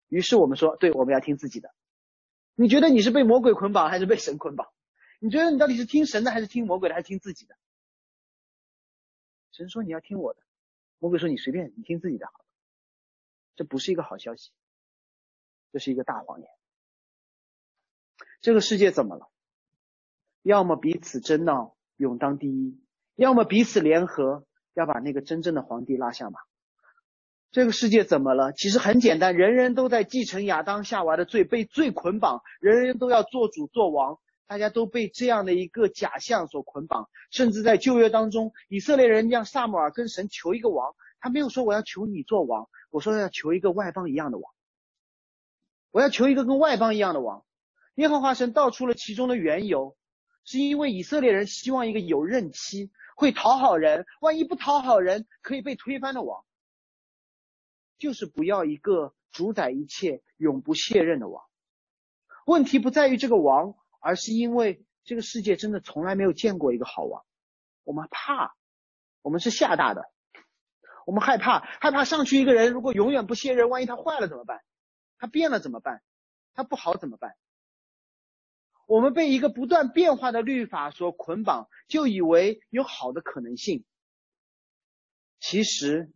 [0.09, 1.75] 于是我们说，对，我们要听自己的。
[2.55, 4.68] 你觉得你是被魔鬼捆绑还是被神捆绑？
[5.20, 7.55] 你觉得你到底是听神的还是听魔鬼的还是听自己的？
[9.51, 10.40] 神说你要听我的，
[10.98, 12.44] 魔鬼说你随便，你听自己的好了。
[13.55, 14.51] 这不是一个好消息。
[15.72, 16.48] 这是一个大谎言。
[18.40, 19.28] 这个世界怎么了？
[20.42, 22.78] 要么彼此争闹，勇当第一；
[23.14, 26.40] 要么彼此联合，要把那个真正的皇帝拉下马。
[27.52, 28.52] 这个世界怎么了？
[28.52, 37.08] 其实很简单，人人都在继承亚当夏娃的罪，被罪捆绑，人人都要做主做王，大家都被这样的一个假象所捆绑。
[37.30, 44.52] 甚至在旧约当中，以色列人让萨母尔跟神求一个王，他没有说我要求你做王，我说要求一个外邦一样的王，
[45.92, 47.44] 我要求一个跟外邦一样的王。
[47.94, 49.96] 耶和华神道出了其中的缘由，
[50.44, 56.44] 是因为以色列人希望一个有任期、会讨好人，万一不讨好人可以被推翻的王。
[57.98, 61.44] 就是不要一个主宰一切、永不卸任的王。
[62.46, 67.22] 问题不在于这个王，而是因为这个世界真的从来没有见过一个好王。
[67.85, 68.55] 我们怕，
[69.20, 70.11] 我们是吓大的，
[71.05, 74.62] 我们害怕，害怕上去一个人如果永远不卸任，万一他坏了怎么办？
[75.22, 76.02] 他变了怎么办？
[76.52, 77.37] 他不好怎么办？
[78.87, 83.85] 我们被一个不断变化的律法所捆绑，就以为有好的可能性。
[85.38, 86.11] 其实。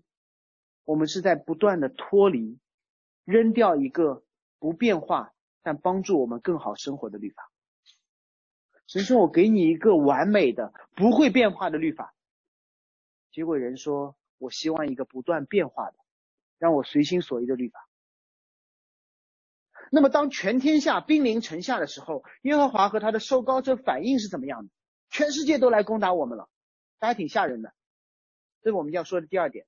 [0.84, 2.60] 我们是在不断的脱离，
[3.24, 4.24] 扔掉一个
[4.60, 7.50] 不变化但帮助我们更好生活的律法。
[8.86, 12.14] 神说：“我给你一个完美的、不会变化的律法。”
[13.34, 15.96] 结果人说：“我希望一个不断变化的，
[16.58, 17.88] 让我随心所欲的律法。”
[19.90, 24.70] 那么，当全天下兵临城下的时候，耶和华和他的受膏者反应是怎么样的？
[25.10, 26.48] 全世界都来攻打我们了，
[26.98, 27.72] 大家挺吓人的。
[28.62, 29.66] 这是我们要说的第二点。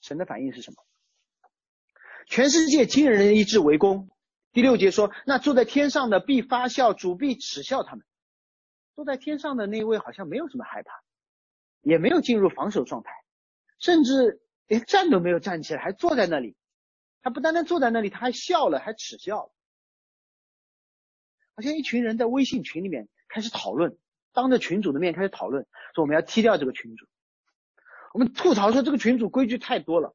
[0.00, 0.76] 神的反应是什么？
[2.26, 4.08] 全世界惊人的一致围攻。
[4.52, 8.04] 第六节说：“那坐在天上的必发笑，主必耻笑他们。”
[8.94, 10.92] 坐在天上的那位好像没有什么害怕，
[11.82, 13.10] 也没有进入防守状态，
[13.78, 16.56] 甚至连站都没有站起来，还坐在那里。
[17.22, 19.52] 他不单单坐在那里，他还笑了，还耻笑了。
[21.54, 23.98] 好像一群人在微信群里面开始讨论，
[24.32, 27.06] 当着群主的面开始讨论，说我们要踢掉这个群主。
[28.14, 30.14] 我们吐槽说这个群主规矩太多了，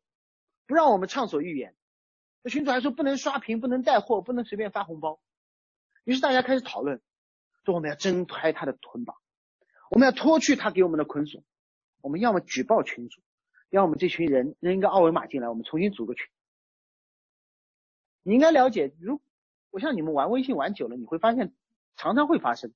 [0.66, 1.76] 不让我们畅所欲言。
[2.44, 5.20] 这群主还说不能刷屏，不能带货，不能随便发红包。
[6.04, 7.02] 于是大家开始讨论，
[7.66, 9.16] 说我们要挣开他的捆绑，
[9.90, 11.44] 我们要脱去他给我们的捆锁。
[12.02, 13.22] 我们要么举报群主，
[13.70, 16.28] 要么这群人扔一个二维码进来，我们重新组个群。
[18.24, 19.22] 你应该了解，如
[19.70, 21.54] 我像你们玩微信玩久了，你会发现
[21.96, 22.74] 常常会发生，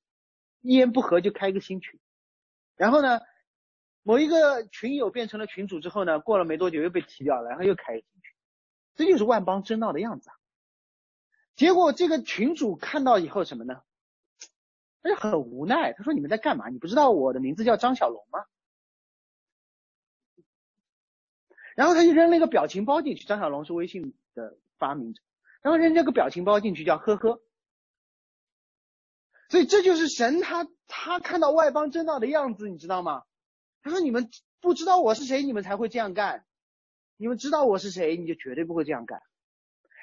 [0.60, 1.98] 一言不合就开个新群，
[2.76, 3.20] 然后呢？
[4.04, 8.32] 某一个群友变成了群主之后呢，过了没多久又被踢掉了，然后又开新群，
[8.94, 10.36] 这就是万邦争闹的样子啊。
[11.56, 13.82] 结果这个群主看到以后什么呢？
[15.02, 16.70] 他就很无奈，他说：“你们在干嘛？
[16.70, 18.46] 你不知道我的名字叫张小龙吗？”
[21.76, 25.20] 然后他就扔了一个表情包进去，张小龙是微信的发明者，
[25.68, 27.42] 然后扔这个表情包进去叫呵呵。
[29.50, 33.24] 所以这就是神他他看到外邦争闹的样子，你知道吗？
[33.82, 34.30] 他说：“你们
[34.62, 36.46] 不知道我是谁，你们才会这样干。
[37.18, 39.20] 你们知道我是谁，你就绝对不会这样干。”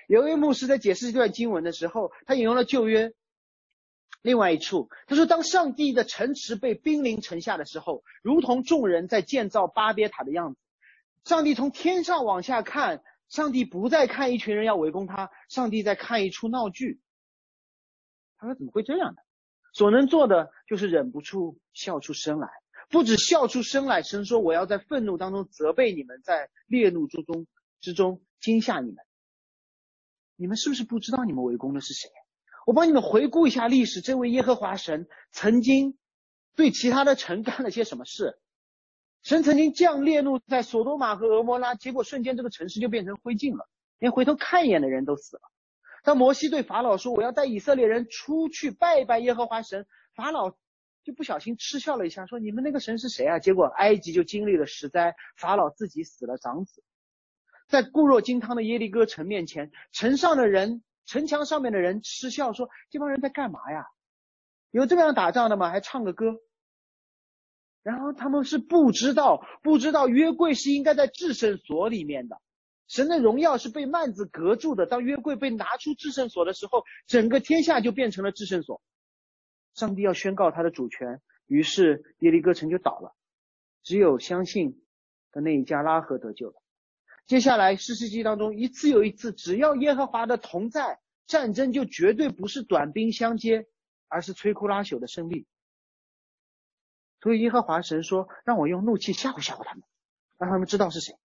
[0.07, 3.13] 有一位牧师在解释这段经文的时候，他引用了旧约
[4.21, 10.59] 另外一处，他说：“当上帝的城池被兵临城下的时候，如同众人在建造巴别塔的样子。
[11.23, 17.01] 上帝从天上往下看，上帝不再看一群人要围攻他，上帝在看一出闹剧。”
[18.37, 19.17] 他说：“怎么会这样呢？
[19.73, 22.49] 所能做的就是忍不住笑出声来。”
[22.87, 27.47] 不止笑出声来，神说：“我要在愤怒当中责备你们，在烈怒之中
[27.81, 28.97] 之中惊吓你们。
[30.35, 32.09] 你们是不是不知道你们围攻的是谁？
[32.67, 34.01] 我帮你们回顾一下历史。
[34.01, 35.97] 这位耶和华神曾经
[36.55, 38.37] 对其他的城干了些什么事？
[39.25, 45.41] 神曾经降烈怒在索多玛和俄摩拉，结果瞬间这个城市就变成灰烬了，连回头看一眼的人都死了。
[46.03, 49.85] 当摩西对法老说：‘我要带以色列人出去拜一拜耶和华神。’
[50.15, 50.55] 法老。
[51.03, 56.81] 就不小心嗤笑了一下，说：“你们那个神是谁啊？”结果埃及就经历了十灾，法老自己死了长子，
[57.67, 63.85] 在固若金汤的耶利哥城面前，城上的人、城墙上面的人嗤笑说：“这帮人在干嘛呀？
[64.71, 65.69] 有这么样打仗的吗？
[65.69, 66.39] 还唱个歌？”
[67.85, 72.41] 然后他们是不知道，不知道约柜是应该在至圣所里面的，
[72.87, 74.87] 神的荣耀是被幔子隔住的。
[74.87, 78.81] 当约柜被拿出至圣所的时候，整个天下就变成了至圣所。
[79.75, 83.13] 上帝要宣告他的主权，于是耶利哥城就倒了，
[83.83, 84.81] 只有相信
[85.31, 86.55] 的那一家拉合得救了。
[87.27, 93.67] 接下来四世纪当中，一次又一次，只要耶和华的同在，战争就绝对不是短兵相接，
[94.07, 95.45] 而是摧枯拉朽的胜利。
[97.25, 99.81] 所以耶和华神说：“让我用怒气吓唬吓唬他们，
[100.37, 101.17] 让他们知道是谁。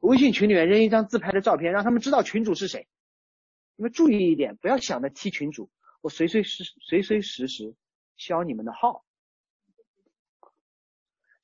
[0.00, 2.86] 微信群里面扔一张自拍的照片，让他们知道群主是谁。
[3.76, 5.70] 你们注意一点，不要想着踢群主。”
[6.02, 7.74] 我随随时随随时时
[8.18, 9.02] 消你们的号。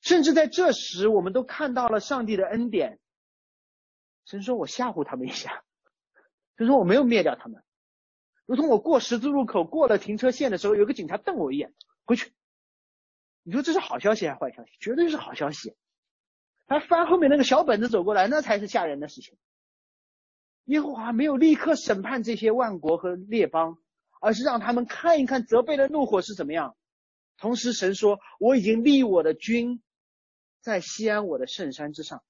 [0.01, 2.99] 甚至在这时，我们都看到了上帝的恩典。
[4.25, 5.63] 神说：“我吓唬他们一下。”
[6.55, 7.63] 神说：“我没有灭掉他们。”
[8.45, 11.73] 如同我过十字路口过了停车线的时候，有个警察瞪我一眼，
[12.05, 12.31] 回去。
[13.47, 14.71] 你说这是好消息还是坏消息？
[14.81, 15.73] 绝对是好消息。
[16.65, 19.37] 他翻后面那个小本子走过来，那才是吓人的事情。
[20.65, 23.77] 耶和华没有立刻审判这些万国和列邦，
[24.19, 26.75] 而是让他们看一看责备的怒火是怎么样。
[27.37, 29.81] 同时，神说：“我已经立我的君
[30.59, 32.21] 在西安我的圣山之上。”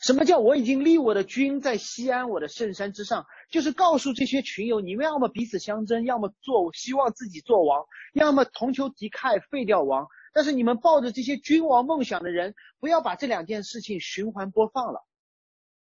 [0.00, 3.26] 什么叫我已经立我的君在西安我的圣山之上？
[3.50, 10.06] 就是告诉这些群友，你们要么彼此相争，要么做希望自己做王，要么同仇敌忾废掉王。
[10.34, 15.04] 但是你们抱着这些君王梦想的人，不要把这两件事情循环播放了，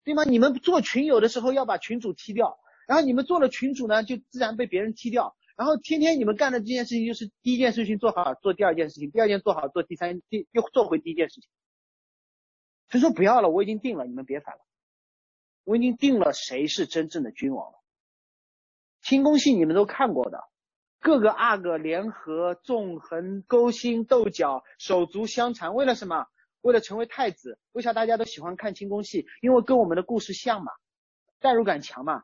[0.04, 0.24] 对吗？
[0.24, 5.36] 你们做群友的时候要把群主踢掉，然后你们做了群主呢，就自然被别人踢掉。
[5.56, 11.50] 然后天天你们干的这件事情就是第一件事情做好，做第二件事情，第二件做好，做第三，第又做回第一件事情。
[12.94, 14.62] 他说不要了，我已经定了，你们别反了。
[15.64, 17.80] 我已经定了谁是真正的君王了。
[19.02, 20.44] 清宫戏你们都看过的，
[21.00, 26.28] 各个阿哥联合纵横勾心斗角手足相残，为了什么？
[26.62, 27.58] 为了成为太子。
[27.72, 29.26] 为啥大家都喜欢看清宫戏？
[29.42, 30.72] 因为跟我们的故事像嘛，
[31.40, 32.24] 代入感强嘛。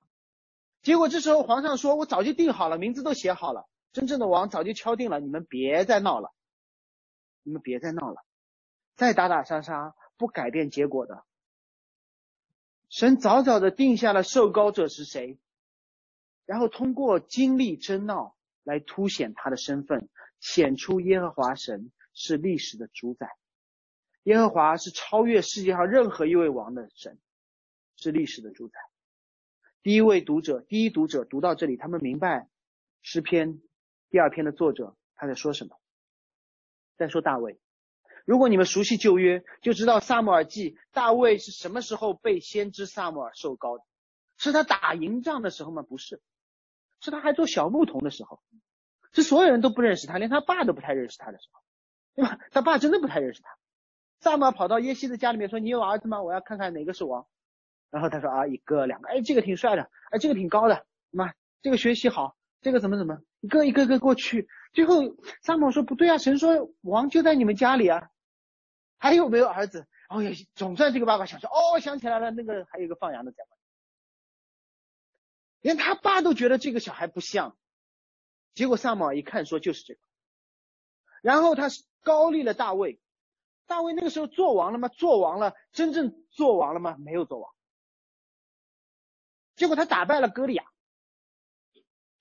[0.84, 6.32] 结果这时候皇上说：“我早就定好了，名字都写好了，真正的王早就敲定了，你们别再闹了，
[7.42, 8.24] 你们别再闹了，
[8.96, 11.24] 再打打杀杀。”不改变结果的，
[12.90, 15.40] 神早早的定下了受膏者是谁，
[16.46, 20.10] 然后通过经历争闹来凸显他的身份，
[20.42, 23.30] 显出耶和华神是历史的主宰，
[24.24, 27.18] 耶和华是超越世界上任何一位王的神，
[27.96, 28.78] 是历史的主宰。
[29.82, 32.50] 第一位读者，第一读者读到这里，他们明白
[33.02, 33.62] 诗篇
[34.10, 35.80] 第二篇的作者他在说什么，
[36.98, 37.58] 在说大卫。
[38.30, 43.84] 如果你们熟悉旧约，就知道萨母尔记大卫是什么时候被先知萨母尔受膏的？
[44.38, 45.82] 是他打赢仗的时候吗？
[45.82, 46.22] 不是，
[47.02, 48.40] 是他还做小牧童的时候，
[49.14, 51.60] 是所有人都不认识他，连他爸都不太认识他的时候，
[52.14, 52.38] 对吧？
[52.52, 53.50] 他爸真的不太认识他。
[54.20, 56.22] 萨母跑到耶西的家里面说：“你有儿子吗？
[56.22, 57.26] 我要看看哪个是王。”
[57.90, 64.48] 然后他说：“啊，一个两个，哎，这个挺帅的，哎，这个挺高的，妈，这个学习好，这个怎么怎么，一个一个个过去。
[64.72, 65.02] 最后
[65.42, 68.10] 萨母说：不对啊，神说王就在你们家里啊。”
[69.00, 69.88] 还有没有儿子？
[70.10, 73.50] 哦呀，总算这个爸爸想说，哦，想起来了，那个还有一个放羊的在外
[75.62, 77.58] 连他爸都觉得这个小孩不像。
[78.54, 80.00] 结果萨母一看说就是这个，
[81.22, 81.70] 然后他
[82.02, 83.00] 高立了大卫。
[83.66, 84.88] 大卫那个时候做王了吗？
[84.88, 86.98] 做王了，真正做王了吗？
[86.98, 87.54] 没有做王。
[89.56, 90.66] 结果他打败了歌利亚，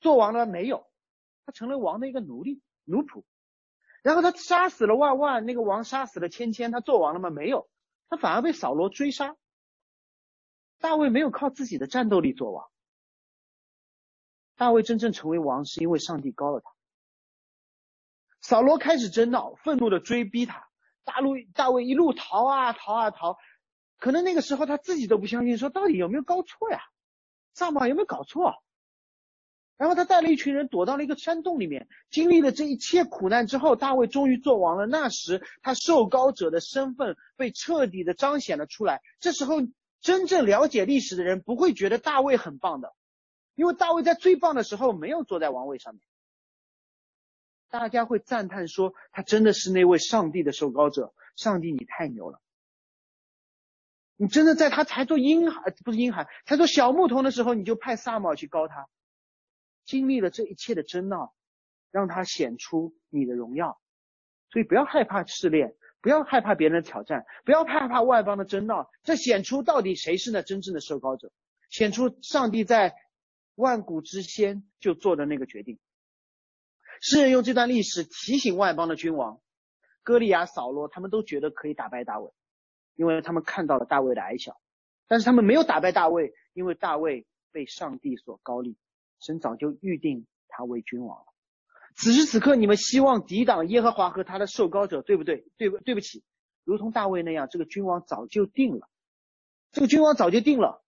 [0.01, 0.91] 做王了没有？
[1.47, 3.25] 他成了王的一个奴隶奴仆。
[4.03, 7.31] 然后他杀死了万万，那个王杀死了千千，他做王了吗？
[7.31, 7.69] 没有，
[8.09, 9.37] 他反而被扫罗追杀。
[10.79, 12.71] 大卫没有靠自己的战斗力做王，
[14.57, 16.71] 大卫真正成为王是因为上帝高了他。
[18.41, 20.69] 扫罗开始争闹，愤怒的追逼他，
[21.05, 23.37] 大陆大卫一路逃啊逃啊逃，
[23.99, 26.81] 可能那个时候他自己都不相信，说到底有没有搞错呀？
[27.55, 28.63] 萨马有没有搞错？
[29.79, 34.87] 然后他带了一群人躲到了一个山洞里面，经历了这一切苦难之后，大卫终于做王了。
[34.87, 39.01] 那时他受膏者的身份被彻底的彰显了出来。
[39.21, 39.62] 这时候
[40.01, 42.93] 真正了解历史的人不会觉得大卫很棒的，
[43.55, 46.03] 因为大卫在最棒的时候没有坐在王位上面。
[47.71, 52.41] 大家会赞叹说他真的是那位上帝的受膏者，上帝你太牛了！
[54.17, 58.88] 你真的在他才做婴孩不是婴孩，才做小牧童的时候，你就派撒母去膏他。
[59.88, 61.35] 经历了这一切的争闹，
[61.90, 63.81] 让他显出你的荣耀。
[64.51, 68.90] 所以不要害怕试炼，不要害怕别人的挑战，不要害怕外邦的争闹。
[69.03, 71.33] 这显出到底谁是那真正的受膏者，
[71.70, 72.94] 显出上帝在
[73.55, 75.79] 万古之先就做的那个决定。
[77.01, 79.40] 诗人用这段历史提醒外邦的君王，
[80.03, 82.31] 歌利亚、扫罗，他们都觉得可以打败大卫，
[82.94, 84.61] 因为他们看到了大卫的矮小。
[85.07, 88.76] 但是他们没有打败大卫，因为大卫被上帝所高立。
[89.21, 91.25] 神早就预定他为君王了。
[91.97, 95.45] 此时此刻，你们希望抵挡耶和华和他的受膏者，对不对？
[95.57, 95.79] 对不？
[95.79, 96.23] 对不起，
[96.62, 98.89] 如同大卫那样，这个君王早就定了。
[99.73, 100.85] 这个君王早就定了，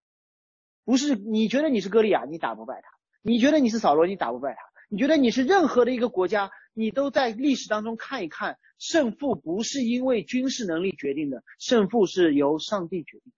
[0.85, 2.89] 不是你觉得你是歌利亚，你打不败他；
[3.23, 13.33] 你觉得你是扫罗，你打不败他；你觉得你是任何的一个国家，你都在历史当中看一看，胜负不是因为军事能力决定的，胜负是由上帝决定。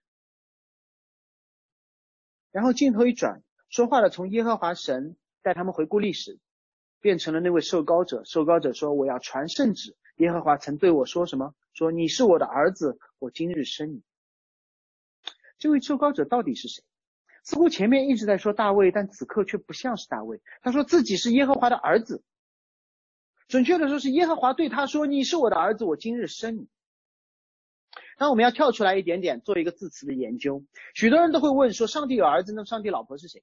[2.51, 3.41] 然后镜头一转。
[3.73, 6.37] 说话的从耶和华神带他们回顾历史，
[7.01, 8.21] 变成了那位受膏者。
[8.23, 9.95] 受膏者说：“我要传圣旨。
[10.17, 11.55] 耶和华曾对我说什么？
[11.73, 14.03] 说你是我的儿子，我今日生你。”
[15.57, 16.83] 这位受膏者到底是谁？
[17.43, 20.39] 似乎前面一直在说大卫，但此刻却不像是大卫。
[20.61, 22.21] 他说自己是耶和华的儿子。
[23.47, 26.67] 准确的说，是耶和华对他说：“你是我的儿子，我今日生你。”
[28.19, 30.63] 那我们要跳出来一点点，做一个字词的研究。
[30.93, 33.41] 许多人都会问说：“上帝有儿子，那上帝老婆是谁？”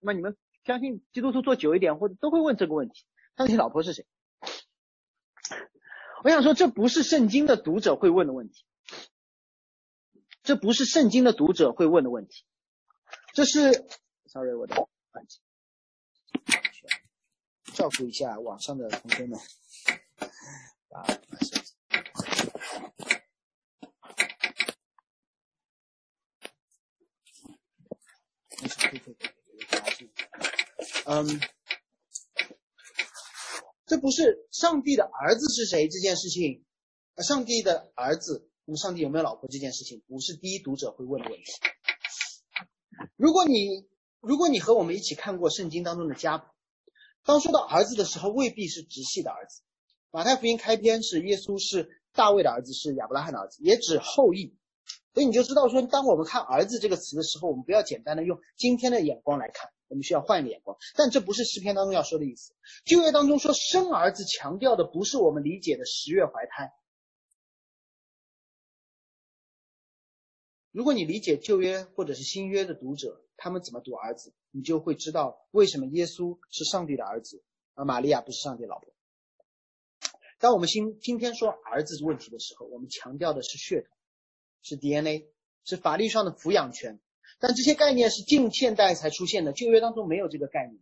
[0.00, 3.04] 那你们相信基督徒做久一点，或者都会问这个问题：
[3.36, 4.06] 上帝老婆是谁？
[6.24, 8.64] 我想说，这不是圣经的读者会问的问题，
[10.42, 12.44] 这不是圣经的读者会问的问题，
[13.32, 13.86] 这是
[14.26, 15.38] ，sorry，我的耳机，
[17.74, 19.38] 照顾一下网上的同学们，
[31.08, 31.40] 嗯，
[33.86, 36.64] 这不是上帝的儿子是谁这件事情，
[37.18, 41.52] 上帝的儿子，那么上帝有没有老婆这件事情，不是第一读者会问的问题。
[43.14, 43.86] 如果你
[44.20, 46.46] 如果你和我们一起看过圣经当中的家谱，
[47.24, 49.62] 当说到儿子的时候，未必是直系的儿子。
[50.10, 54.56] 马太福音开篇是耶稣是大卫的儿子，是亚伯拉罕的儿子，也指后裔。
[55.14, 59.70] 所以你就知道说，当我们看儿子这个词的时候，我们不要简单的用今天的眼光来看。
[59.88, 62.54] 我们需要换一个眼光，但这不是诗篇当中要说的意思。
[62.84, 66.72] 旧约当中说生儿子，强调的不是我们理解的十月怀胎。
[70.72, 77.42] 如果你理解旧约或者是新约的读者，他们怎么读儿子，你就会知道为什么耶稣是上帝的儿子，
[77.74, 78.92] 而玛利亚不是上帝老婆。
[80.38, 83.96] 当我们今今天说儿子问题的时候，我们强调的是血统，
[84.60, 85.30] 是 DNA，
[85.64, 87.00] 是法律上的抚养权。
[87.38, 90.80] 但这些概念是近现代才出现的，旧约当中没有这个概念。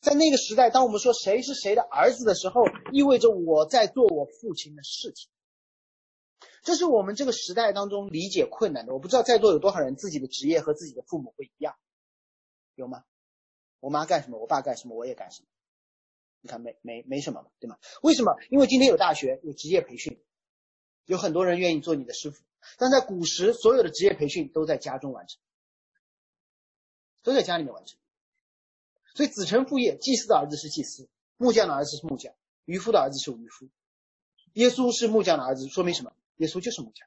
[0.00, 5.28] 在那个时代，当我们说谁是谁的儿子的时候，意味着我在做我父亲的事情。
[6.62, 8.92] 这是我们这个时代当中理解困难的。
[8.92, 11.74] 我不知道在座有多少人自己的职业和自己的父母会一样，
[12.76, 13.02] 有吗？
[13.80, 15.48] 我妈干什么，我爸干什么，我也干什么。
[16.40, 17.76] 你看没没没什么嘛，对吗？
[18.02, 18.36] 为什么？
[18.50, 20.22] 因为今天有大学，有职业培训，
[21.06, 22.44] 有很多人愿意做你的师傅。
[22.76, 25.40] 但在古时，所有的职业培训都在家中完成。
[27.28, 27.98] 都在家里面完成，
[29.14, 32.32] 所以子承父业，祭司的儿子是祭司，木匠的儿子是木匠，
[32.64, 33.68] 渔夫的儿子是渔夫。
[34.54, 36.12] 耶稣是木匠的儿子，说明什么？
[36.38, 37.06] 耶稣就是木匠。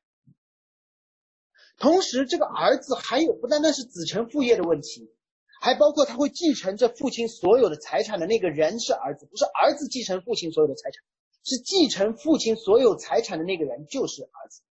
[1.77, 5.11] 同时，这个儿子还有不单单是子承父业的问题，
[5.59, 11.03] 还包括他会继承这父亲所有的财产的那个人是儿子，不是儿子继承父亲所有的财产，
[11.43, 14.61] 是继承父亲所有财产的那个人就是儿子。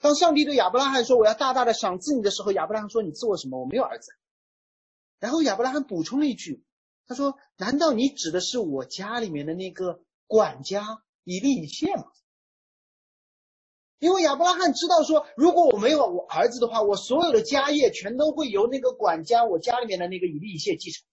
[0.00, 3.60] 当上帝对亚伯拉罕说我要大大的赏赐你的时候，亚伯拉罕说你赐我什么？
[3.60, 4.10] 我没有儿子。
[5.20, 6.64] 然后亚伯拉罕补充了一句，
[7.06, 12.06] 他说：“难道你指的是我家里面的那个管家以利以谢吗？”
[14.00, 21.04] 因为亚伯拉罕知道说，如果我没有我儿子的话，我所有的家业全都会由那个管家我家里面的那个以利以谢继承。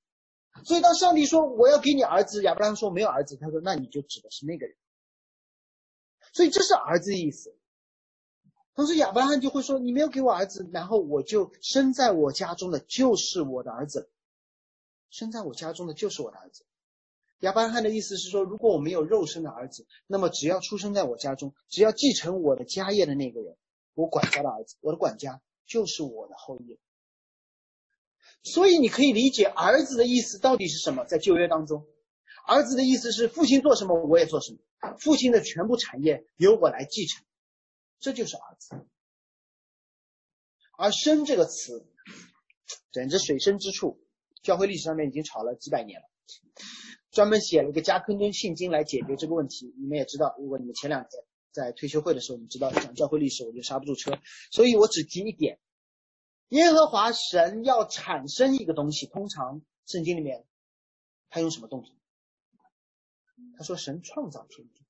[0.63, 4.77] 所以当上帝说我要给你儿子，亚伯拉罕说没有儿子，他说那你就指的是那个人。
[6.31, 7.56] 所以这是儿子的意思。
[8.77, 14.07] 同时，亚伯拉罕就会说：“你没有给我儿子，然后我就生在我家中的就是我的儿子，
[15.09, 16.63] 生在我家中的就是我的儿子。”
[17.41, 23.57] 亚伯拉罕的意思是说，如果我没有肉身的儿子，那么只要出生在我家中，只要继承我的家业的那个人，
[23.95, 26.77] 我管家的儿子，我的管家就是我的后裔。
[28.43, 31.03] 所以你可以理解儿子的意思到底是什么？
[31.03, 31.83] 在旧约当中，
[32.45, 34.59] 儿子的意思是父亲做什么我也做什么，
[34.99, 37.25] 父亲的全部产业由我来继承。
[37.99, 38.87] 这就是儿子，
[40.77, 41.87] 而生这个词，
[42.91, 43.99] 简直水深之处。
[44.43, 46.07] 教会历史上面已经吵了几百年了，
[47.11, 49.73] 专门写了一个加坑敦信经来解决这个问题。
[49.77, 51.09] 你们也知道，如果你们前两天
[51.51, 54.17] 在退休会的时候，你知道讲教会历史，我就刹不住车。
[54.51, 55.59] 所以我只提一点：
[56.49, 60.45] 耶和华神要产生一个东西，通常圣经里面
[61.29, 61.91] 他用什么动词？
[63.57, 64.85] 他说神创造天地，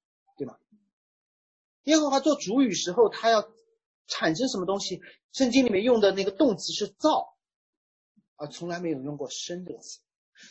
[1.88, 3.50] 耶和华做主语时候，他要
[4.08, 5.00] 产生什么东西？
[5.32, 7.38] 圣经里面用的那个动词是造，
[8.36, 10.02] 而从来没有用过生这个词。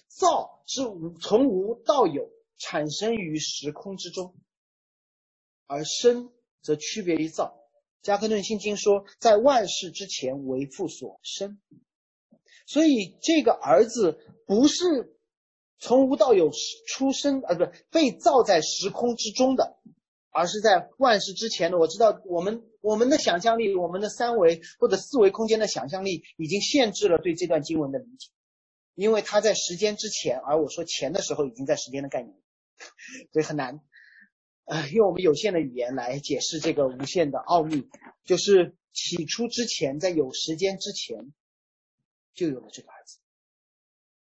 [0.08, 4.34] 造是无从无到有，产生于时空之中，
[5.66, 6.32] 而生
[6.62, 7.54] 则区别于造。
[8.00, 11.60] 加克顿信经说，在万事之前为父所生，
[12.66, 15.18] 所以这个儿子不是
[15.78, 16.50] 从无到有
[16.88, 19.76] 出生，啊，不被造在时空之中的。
[20.36, 28.28] 而是在万事之前的，我知道我们我们的想象力，我们的三维或者四维空间的想象力已经限制了对这段经文的理解，
[28.94, 32.36] 因为它在时间之前，而我说前的时候已经在时间的概念。
[33.32, 33.80] 所以很难。
[34.66, 37.88] 呃，用我们有限的语言来解释这个无限的奥秘，
[38.24, 41.32] 就是起初之前，在有时间之前，
[42.34, 43.18] 就有了这个儿子，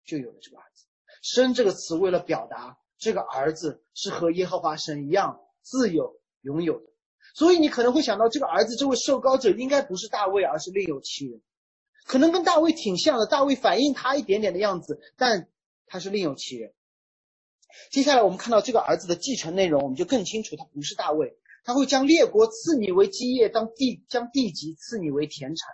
[0.04, 0.86] 就有了这个儿子。
[1.22, 6.86] 生这个词为了表达这个儿子是和耶和华神一样自有拥有的，
[7.34, 11.42] 所以你可能会想到这个儿子这位受膏者应该不是大卫，而是另有其人，
[12.06, 15.50] 可能跟大卫挺像的，大卫反映他一点点的样子，但
[15.88, 16.72] 他是另有其人。
[17.90, 25.74] 接下来我们看到这个儿子的继承内容，我们就更清楚，他不是大卫，他会将列国赐你为基业，当地将地级赐你为田产。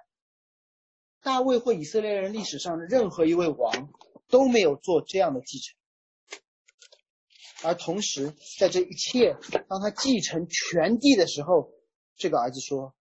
[1.21, 3.89] 大卫或以色列人历史上的任何一位王
[4.29, 5.75] 都没有做这样的继承，
[7.63, 9.35] 而同时在这一切
[9.69, 11.71] 当他继承全地的时候，
[12.15, 12.95] 这个儿子说：“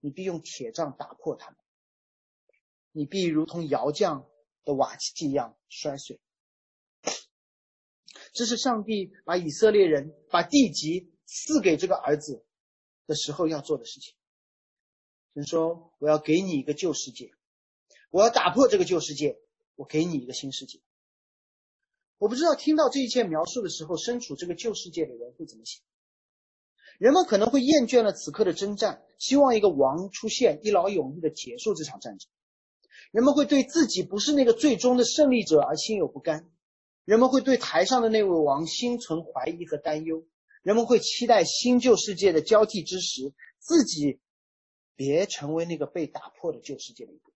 [0.00, 1.58] 你必用铁杖打破他们，
[2.92, 4.28] 你必如同窑匠
[4.64, 6.20] 的瓦器一样摔碎。”
[8.32, 12.44] 这是上帝把以色列人把地级赐给这个儿子
[13.06, 14.14] 的时候要做的事情。
[15.34, 17.32] 神说：“我要给你一个旧世界，
[18.10, 19.38] 我要打破这个旧世界，
[19.76, 20.80] 我给你一个新世界。”
[22.18, 25.82] 我不知道听到这一切描述的时候，身处这个旧世界的人会怎么想？
[26.98, 32.30] 人们可能会厌倦了此刻的征战，希望一个王出现，一劳永逸的结束这场战争。
[33.10, 36.48] 人们会对自己不是那个最终的胜利者而心有不甘。
[37.04, 40.24] 人们会对台上的那位王心存怀疑和担忧，
[40.62, 44.20] 人们会期待新旧世界的交替之时，自己
[44.94, 47.34] 别成为那个被打破的旧世界的一部分，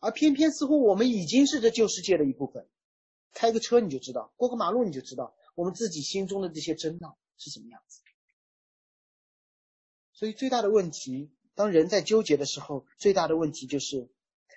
[0.00, 2.66] 而偏偏似乎我们已经是这旧世界的一部分。
[3.32, 8.00] 开个车你就知道，过个马路你就知道，我们自己心中的这些争闹是什么样子。
[10.12, 14.10] 所以最大的问题，当人在纠结的时候，最大的问题就是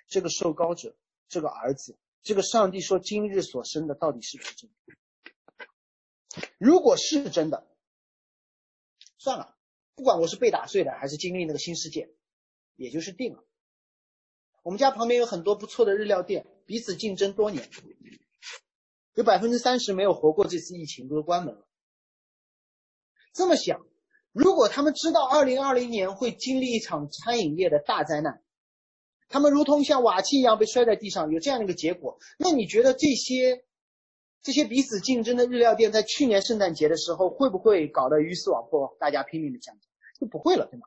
[0.08, 0.96] 这个受高者，
[1.28, 1.96] 这个儿子。
[2.22, 4.70] 这个上帝说今日所生的到底是不是真？
[6.58, 7.66] 如果是真的，
[9.18, 9.56] 算了，
[9.94, 12.14] 不管我是被打碎的还是经历那个新世界，
[12.76, 13.44] 也就是定了。
[14.62, 17.68] 我们家旁边有很多不错的日料店，彼此竞争多年，
[19.14, 21.66] 有百分之三十没有活过这次疫情，都关门了。
[23.34, 23.80] 这么想，
[24.32, 28.42] 如果他们知道二零二零年会经历一场餐饮业的大灾难，
[29.28, 32.18] 他们如同像瓦器一样被摔在地上，有这样的一个结果。
[32.38, 33.64] 那你觉得这些
[34.42, 39.74] 这些彼此竞争的日料店在去年圣诞节的时候会不会搞得鱼死网破，大家拼命的抢？
[40.20, 40.86] 就不会了，对吗？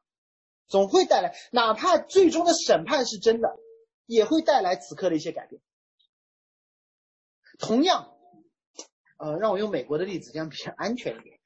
[0.67, 3.55] 总会带来，哪怕最终的审判是真的，
[4.05, 5.61] 也会带来此刻的一些改变。
[7.59, 8.14] 同样，
[9.25, 11.39] 呃，让我用美国的例子，这样比较安全一点。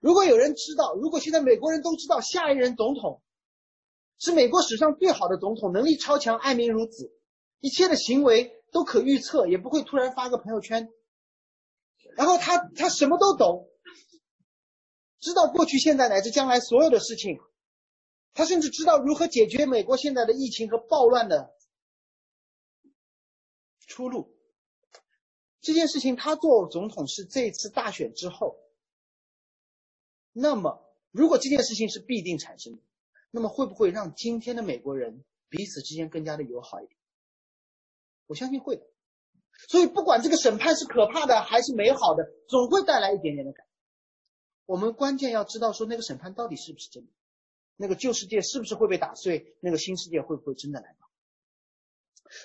[0.00, 3.20] 如果有人知道，如果现在美国人都知道下一任总统。
[4.18, 7.12] 是美国史上最好的总统，能力超强，爱民如子，
[7.60, 10.88] 一切的行为都可预测，也不会突然发个朋友圈。
[12.16, 13.68] 然后他他什么都懂，
[15.18, 17.38] 知道过去、现在乃至将来所有的事情，
[18.32, 21.52] 他甚至知道如何解决美国现在的疫情和暴乱的
[23.86, 24.35] 出路。
[25.66, 28.56] 这件事情他做总统是这次大选之后。
[30.32, 32.78] 那么，如果这件事情是必定产生的。
[33.32, 36.96] 那么会不会让今天的美国人彼此之间更加的友好一点？
[38.28, 38.86] 我相信会的。
[39.68, 43.68] 所以不管这个审判是可怕的还是美好的，总会带来一点点的改变。
[44.66, 47.10] 我们关键要知道说那个审判到底是不是真的，
[47.74, 51.05] 那个旧世界是不是会被打碎，那个新世界会不会真的来到？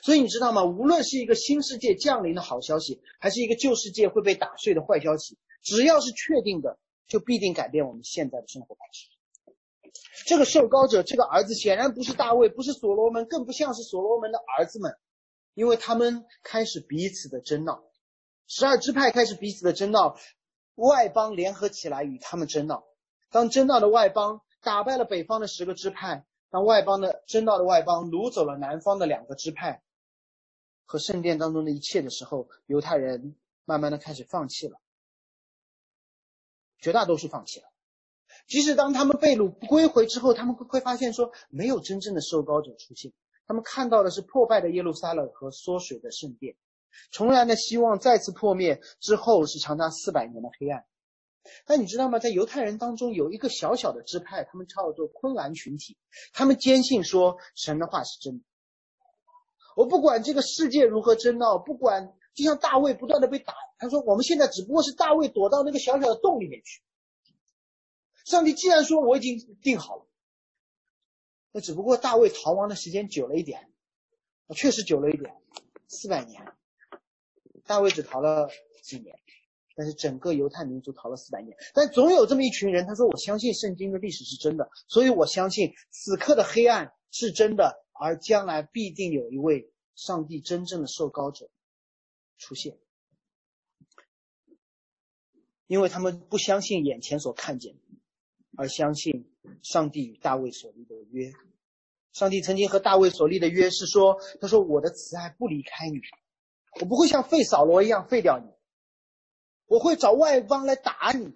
[0.03, 0.63] 所以你知道吗？
[0.63, 6.77] 无论是一个新世界降临的好消息，还是一个旧世界会被打碎的坏消息，只要是确定的，
[7.07, 9.07] 就必定改变我们现在的生活方式。
[10.25, 14.95] 这个受膏者，这个儿子显然不是大卫，不是所罗门，更不像是所罗门的儿子们，
[15.53, 17.83] 因为他们开始彼此的争闹，
[18.47, 20.15] 十二支派开始彼此的争闹，
[20.75, 22.83] 外邦联合起来与他们争闹。
[23.31, 29.81] 当争闹的外邦打败了北方的十个支派，当外邦的争道的外邦掳走了南方的两个支派
[30.85, 34.77] 和圣殿当中的一切的时候，犹太人慢慢的开始放弃了，
[36.77, 37.67] 绝大多数放弃了。
[38.47, 43.13] 即使当他们被掳归回之后，他们会会发现说没有真正的受膏者出现，
[43.47, 46.55] 他们看到的是破败的耶路撒冷和缩水的圣殿，
[47.11, 50.85] 重燃的希望再次破灭之后是长达四百年的黑暗。
[51.65, 52.19] 但你知道吗？
[52.19, 55.97] 在犹太人当中有一个小小的支派，他们叫做昆兰群体，
[56.33, 58.45] 他们坚信说神的话是真的。
[59.75, 66.81] 我不管这个世界如何争闹，不管就像大卫不断的被打，他说我们现在只不过是大卫躲到那个小小的洞里面去。
[68.25, 70.05] 上帝既然说我已经定好了，
[71.51, 73.71] 那只不过大卫逃亡的时间久了一点，
[74.55, 75.35] 确实久了一点，
[75.87, 76.53] 四百年，
[77.65, 78.49] 大卫只逃了
[78.83, 79.19] 几年，
[79.81, 81.57] 但是整个犹太民族逃了四百年。
[81.73, 91.49] 但总有这么一群人，他说：“我相信圣经的历史是真的，所以我相信此刻的黑暗是真的，而将来必定有一位上帝真正的受膏者
[92.37, 92.77] 出现。”
[95.65, 97.79] 因为他们不相信眼前所看见的，
[98.55, 99.31] 而相信
[99.63, 101.31] 上帝与大卫所立的约。
[102.13, 105.97] 上帝曾经和大卫所立的约是说：“他说我的慈爱不离开你，
[106.81, 108.45] 我不会像废扫罗一样废掉你，
[109.71, 111.33] 我会找外邦来打你，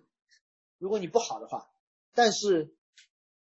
[0.77, 1.69] 如果你不好的话。
[2.13, 2.75] 但是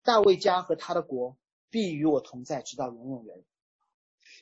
[0.03, 1.37] 大卫家和他的国
[1.69, 3.45] 必与我同在，直到永永远远。”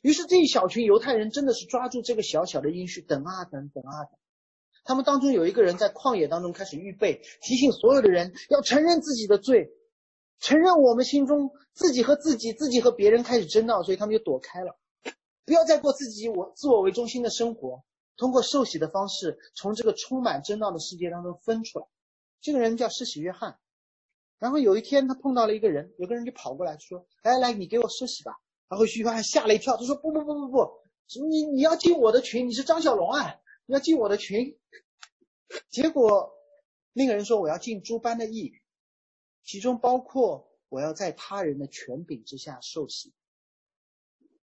[0.01, 4.17] 于是这一小群犹太人真的是抓住这个小小的音讯，等啊等，等啊等。
[4.83, 9.69] 他们当中有一个人在旷野当中开始预备，提醒所有的人要承认自己的罪，
[10.39, 14.75] 承认我们心中自己和自己、自己和别人开始争闹，所以他们就躲开了，
[15.45, 17.83] 不要再过自己我自我为中心的生活，
[18.21, 21.87] 通过受洗的方式从这个充满争闹的世界当中分出来。
[22.39, 23.57] 这个人叫施洗约翰，
[24.37, 28.33] 然后有一天他碰到了一个人，有个人就跑过来说：“来来，你给我施洗吧。”
[28.69, 30.71] 然后约翰吓了一跳，他说：“不不不不不，
[31.27, 34.59] 你你要进我的群，你是张小龙啊。”你要进我的群，
[35.69, 36.31] 结果
[36.93, 38.53] 那个人说我要进诸般的义，
[39.43, 43.13] 其中包括我要在他人的权柄之下受洗。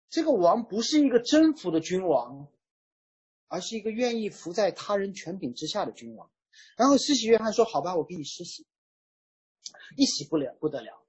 [0.09, 2.47] 这个王不是一个征服的君王，
[3.47, 6.29] 而是一个愿意服在他人权柄之下的君王。
[6.75, 8.65] 然后施洗约翰说：“好吧，我给你施洗。”
[9.97, 11.03] 一洗不了不得了。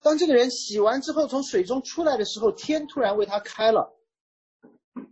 [0.00, 3.98] 当这个人洗完之后从水中出来的时候，天突然为他开了。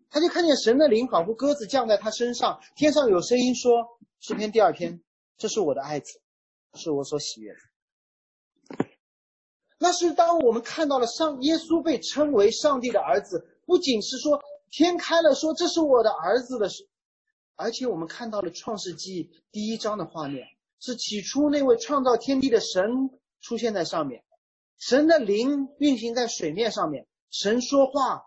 [0.09, 3.86] 他就看见神的灵仿佛鸽子降在他身上，天上有声音说
[4.20, 5.01] ：“诗篇第二篇，
[5.36, 6.20] 这是我的爱子，
[6.74, 8.86] 是我所喜悦的。”
[9.78, 16.89] 那是当我们看到了上耶稣被称为上帝的儿子，不仅是说天开了，说这是我的儿子的事，
[17.57, 20.47] 而且我们看到了创世纪第一章的画面，
[20.79, 23.11] 是起初那位创造天地的神
[23.41, 24.25] 出现在上面，
[24.79, 28.25] 神的灵运行在水面上面，神说话。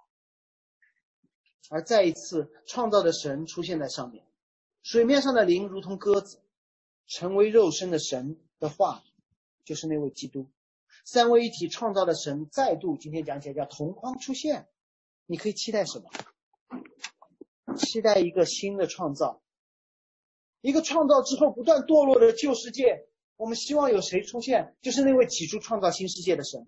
[1.69, 4.25] 而再一次创造的神出现在上面，
[4.83, 6.41] 水面上的灵如同鸽子，
[7.07, 9.01] 成为肉身的神的话，
[9.63, 10.47] 就是那位基督。
[11.05, 14.67] 三位一体创造的神再度今天讲起来叫同框出现，
[15.25, 16.09] 你可以期待什么？
[17.77, 19.41] 期待一个新的创造，
[20.61, 23.07] 一个创造之后不断堕落的旧世界。
[23.35, 24.75] 我们希望有谁出现？
[24.81, 26.67] 就是那位起初创造新世界的神，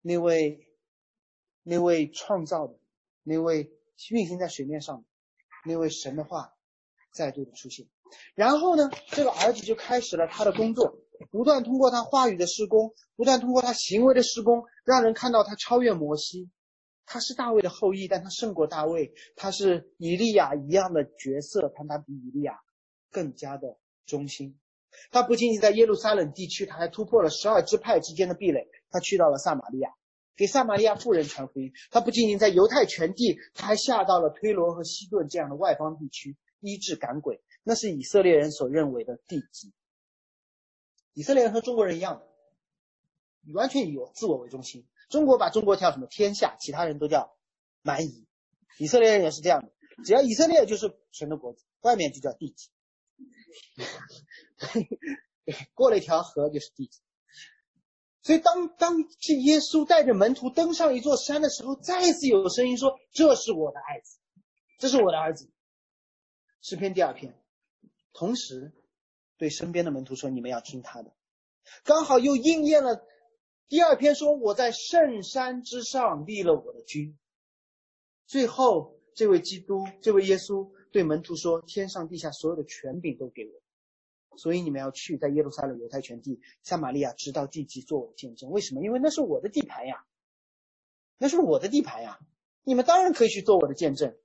[0.00, 0.66] 那位，
[1.62, 2.78] 那位创造的。
[3.22, 3.70] 那位
[4.08, 5.04] 运行在水面上的，
[5.66, 6.54] 那位神的话
[7.12, 7.86] 再度的出现，
[8.34, 10.98] 然后呢，这个儿子就开始了他的工作，
[11.30, 16.48] 不断通过他话语的施工，不断通过他行为的施工，让人看到他超越摩西。
[17.12, 19.12] 他是大卫的后裔，但他胜过大卫。
[19.34, 22.60] 他是以利亚一样的角色，但他比以利亚
[23.10, 24.56] 更加的忠心。
[25.10, 29.90] 他不仅仅在耶路撒冷地区，他还突破了十二支派之间的壁垒，他去到了撒玛利亚。
[30.36, 37.42] 给撒玛利亚妇人传福音，他不仅仅在犹太全地，他还下到了推罗和西顿这样的外邦地区医治赶鬼。
[37.64, 39.72] 那是以色列人所认为的地级。
[41.14, 44.86] 以色列人和中国人一样的，完全以自我为中心。
[45.10, 47.36] 中国把中国叫什么天下，其他人都叫
[47.82, 48.26] 蛮夷。
[48.78, 49.70] 以色列人也是这样的，
[50.04, 52.70] 只要以色列就是神的国子，外面就叫地级。
[55.74, 57.00] 过了一条河就是地级。
[58.22, 64.18] 所以，当当这耶稣带着门徒登上一座山的时候，再次有声音说：“这是我的爱子，
[64.78, 65.50] 这是我的儿子。”
[66.62, 67.34] 诗篇第二篇，
[68.12, 68.72] 同时
[69.38, 71.12] 对身边的门徒说：“你们要听他的。”
[71.82, 73.02] 刚好又应验了
[73.70, 77.16] 第二篇说：“我在圣山之上立了我的君。”
[78.26, 83.62] 最后，这位基督，这位耶稣对门徒说：“天上地下所有的权柄都给我。”
[84.36, 88.50] 所以你们要去在耶路撒冷犹太全地、撒玛利亚直到地极做我的见证。
[88.50, 88.82] 为什么？
[88.82, 90.04] 因为那是我的地盘呀，
[91.16, 92.18] 那是我的地盘呀。
[92.64, 94.16] 你们当然可以去做我的见证。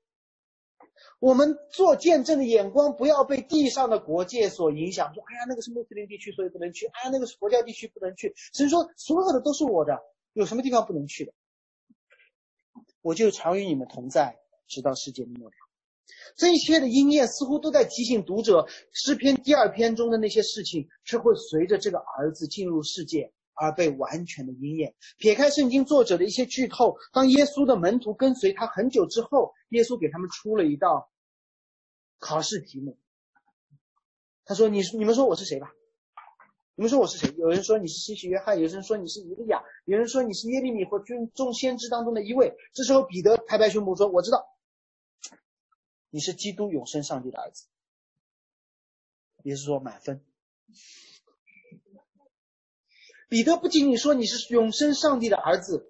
[1.19, 8.33] 我们做见证的眼光不要被地上的国界所影响，说哎呀那个是穆斯林地区，所以不能去；哎呀那个是佛教地区，不能去。
[8.53, 9.99] 神说所有的都是我的，
[10.33, 11.33] 有什么地方不能去的？
[13.01, 14.37] 我就常与你们同在，
[14.67, 15.53] 直到世界的末了。
[16.35, 24.93] 这一切的应验似乎都在提醒读者，诗篇第二篇中的那些事情是会随着这个儿子进入世界而被完全的应验。
[25.17, 31.09] 撇开圣经作者的一些剧透，当耶稣的门徒跟随他很久之后，耶稣给他们出了一道
[32.19, 32.99] 考试题目。
[34.45, 35.73] 他说：“你你们说我是谁吧？
[36.75, 37.33] 你们说我是谁？
[37.37, 44.45] 有人说你是西西约翰，有人说你是以利亚，有人说你是耶利米或军众先知当中的一位。”这时候彼得拍拍胸脯说：“我知道。”
[46.11, 47.65] 你是基督永生上帝的儿子。
[49.43, 50.23] 也是说满分。
[53.27, 55.87] 彼得不仅仅说你是永生上帝的儿子，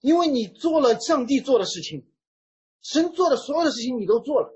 [0.00, 2.10] 因为你做了上帝做的事情，
[2.80, 4.52] 神做的所有的事情你都做了。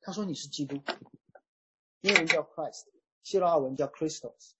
[0.00, 0.76] 他说你是基督，
[2.00, 2.84] 英文叫 Christ，
[3.22, 4.52] 希腊文叫 Christos。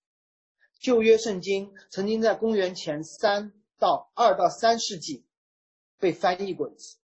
[0.81, 5.25] 旧约圣经曾经在公元前三到二到三世纪
[5.99, 6.99] 被翻译过一次，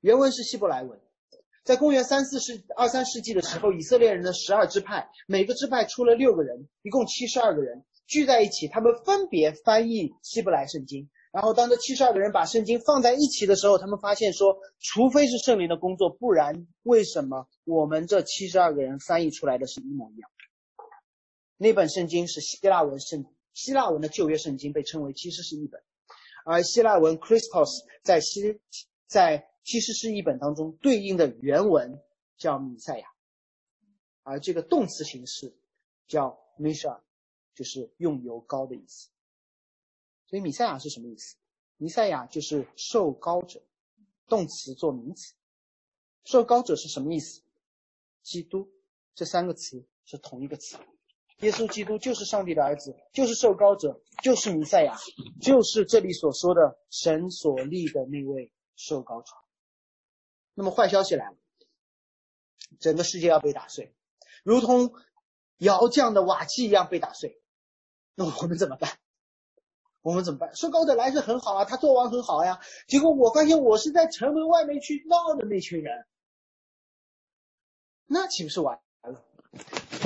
[0.00, 1.00] 原文是希伯来文。
[1.70, 11.08] 在公元三四世二三世纪的时候，以色列人的十二支派，每个支派出了六个人，一共七十二个人聚在一起，他们分别翻译希伯来圣经。
[11.30, 20.28] 然后，当这七十二个人把圣经放在一起的时候，他们发现说，除非是圣灵的工作，不然为什么我们这七十二个人翻译出来的是一模一样？
[21.56, 25.80] 那本圣经是希腊文圣，希腊文的旧约圣经被称为其实是一本，
[26.44, 28.58] 而希腊文 Christos 在希
[29.06, 29.46] 在。
[29.62, 32.02] 其实是一本当中对应的原文
[32.36, 33.06] 叫米赛亚，
[34.22, 35.54] 而这个动词形式
[36.08, 37.00] 叫 Misha，
[37.54, 39.08] 就是用油膏的意思。
[40.26, 41.36] 所以米赛亚是什么意思？
[41.76, 43.62] 米赛亚就是受膏者，
[44.28, 45.34] 动词做名词。
[46.24, 47.42] 受膏者是什么意思？
[48.22, 48.70] 基督
[49.14, 50.76] 这三个词是同一个词。
[51.40, 54.94] 耶稣基督就是上帝的儿子，就是受膏者，就是弥赛亚，
[55.40, 59.32] 就是这里所说的神所立的那位受膏者。
[60.54, 61.36] 那么坏消息来了，
[62.78, 63.94] 整个世界要被打碎，
[64.42, 64.92] 如同
[65.58, 67.40] 窑匠的瓦器一样被打碎。
[68.14, 68.98] 那我们怎么办？
[70.02, 70.54] 我们怎么办？
[70.56, 72.60] 说高德来是很好啊，他做完很好呀。
[72.88, 76.06] 结果我发现我是在城门外面去闹的那群人，
[78.06, 79.24] 那岂不是完了？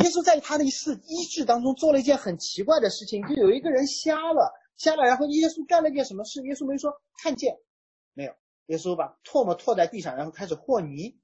[0.03, 6.43] 耶稣在他的一次医治当中做了一件很奇怪的事情，就有一个人瞎了，瞎了，然后耶稣干了一件什么事？
[6.43, 6.93] 耶稣没说
[7.23, 7.57] 看见，
[8.67, 11.21] 耶稣把唾沫唾在地上，然后开始和泥，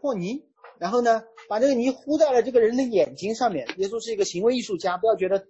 [0.00, 0.48] 和泥，
[0.80, 3.68] 然后呢，把这个泥糊在了这个人的眼睛上面。
[3.78, 5.46] 耶稣是一个行为艺术家，不要觉得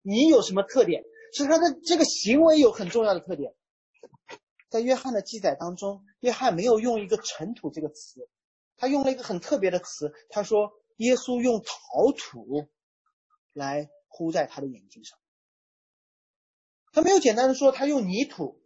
[0.00, 1.04] 泥有什么特点，
[1.34, 3.54] 是他的这个行为有很重要的特点。
[4.70, 8.26] 在约翰的记载当中，约翰没有用一个尘土这个词，
[8.78, 12.70] 他用了一个很特别的词，他说耶稣用陶土
[13.52, 15.18] 来糊在他的眼睛上，
[16.90, 18.61] 他没有简单的说他用泥土。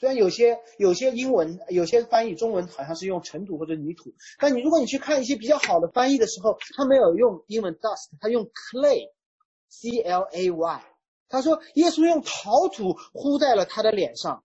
[0.00, 10.84] 虽然有些有些英文有些翻译中文好像是用尘土或者泥土，但你如果你去看一些比较好的翻译的时候，他没有用英文 dust，他用 clay，c l a y。
[11.28, 14.42] 他说耶稣用陶土糊在了他的脸上。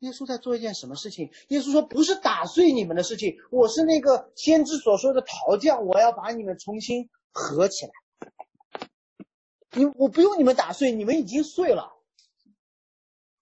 [0.00, 1.30] 耶稣在做一件什么事情？
[1.46, 7.92] 耶稣说不是打碎你们的事情，我是那个先知所说的陶匠，我要把你们重新合起来。
[9.74, 11.92] 你我不用你们打碎，你们已经碎了。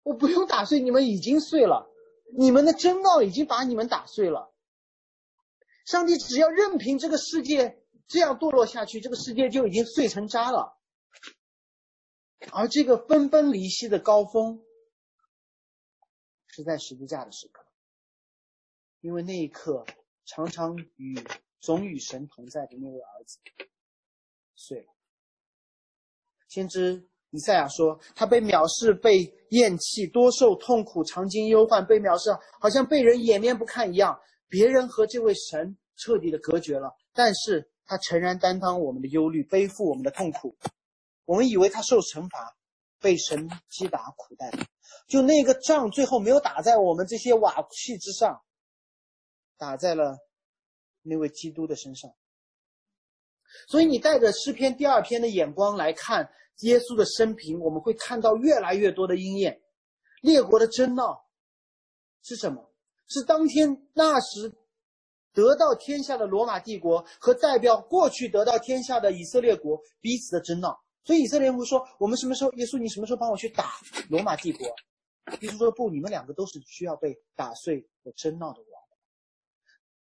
[0.03, 1.91] 我不用打碎，你们已经碎了，
[2.37, 4.53] 你们的真道已经把你们打碎了。
[5.85, 10.79] 上帝只要任凭这个世界这样堕落下去，这个世界就已经碎成渣了。
[12.53, 14.65] 而这个分崩离析的高峰，
[16.47, 17.67] 是在十字架的时刻，
[19.01, 19.85] 因为那一刻，
[20.25, 21.23] 常常与
[21.61, 23.39] 总与神同在的那位儿子
[24.55, 24.95] 碎了。
[26.49, 27.10] 先知。
[27.33, 34.21] 以赛亚说：“他被藐视，被厌弃，多受痛苦，常经忧患，被藐视，好像被人掩面不看一样。
[34.49, 40.57] 别人和这位神彻底的隔绝了，但是他诚然担当我们的忧虑，背负我们的痛苦。
[41.25, 42.57] 我们以为他受惩罚，
[43.01, 44.51] 被神击打苦待。
[45.07, 48.43] 就那个仗，最后没有打在我们这些瓦器之上，
[49.57, 50.19] 打在了
[51.03, 52.13] 那位基督的身上。
[53.69, 56.29] 所以，你带着诗篇第二篇的眼光来看。”
[56.63, 59.61] 耶稣的生平，我们会看到越来越多的应验。
[60.23, 61.25] 列国的争闹
[62.23, 62.71] 是什么？
[63.09, 64.53] 是当天那时
[65.33, 70.79] 得到天下的罗马帝国和代表过去得到天下的以色列国彼此的争闹。
[71.03, 72.53] 所以以色列人会说：“我们什么时候？
[72.53, 73.73] 耶稣，你什么时候帮我去打
[74.09, 74.67] 罗马帝国？”
[75.41, 78.61] 耶稣说：“不，你们两个都是需要被打碎和争闹的。”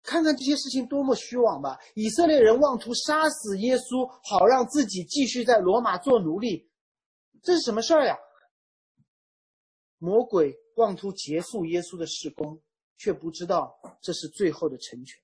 [0.08, 1.78] 看看这些事情多么虚妄吧！
[1.94, 6.66] 以色列人妄图杀死耶稣，好让自己继续在罗马做奴隶，
[7.42, 8.16] 这是什么事儿呀？
[9.98, 12.58] 魔鬼妄图结束耶稣的事工，
[12.96, 15.20] 却不知道这是最后的成全。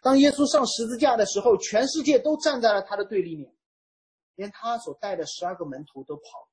[0.00, 3.54] 当耶稣上十字架的时候，全世界都站在了他的对立面，
[4.34, 6.48] 连他所带的十二个门徒都跑，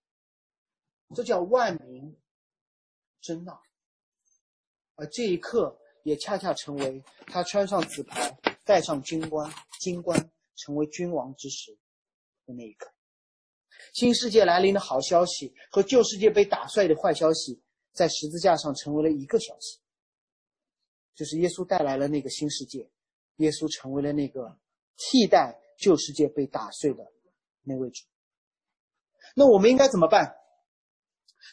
[1.16, 2.14] 这叫万民
[3.22, 3.62] 争闹。
[4.96, 5.80] 而这一刻。
[6.08, 8.18] 也恰恰成为他穿上紫袍、
[8.64, 10.18] 戴上军冠、金冠，
[10.56, 11.78] 成为君王之时
[12.46, 12.90] 的那一刻。
[13.94, 19.80] 新世界来临的好消息和旧世界被打碎的坏消息，在十字架上成为了一个消息，
[21.14, 22.90] 就是耶稣带来了那个新世界，
[23.40, 24.58] 耶稣成为了那个
[24.96, 27.06] 替代旧世界被打碎的
[27.64, 28.06] 那位主。
[29.36, 30.38] 那我们应该怎么办？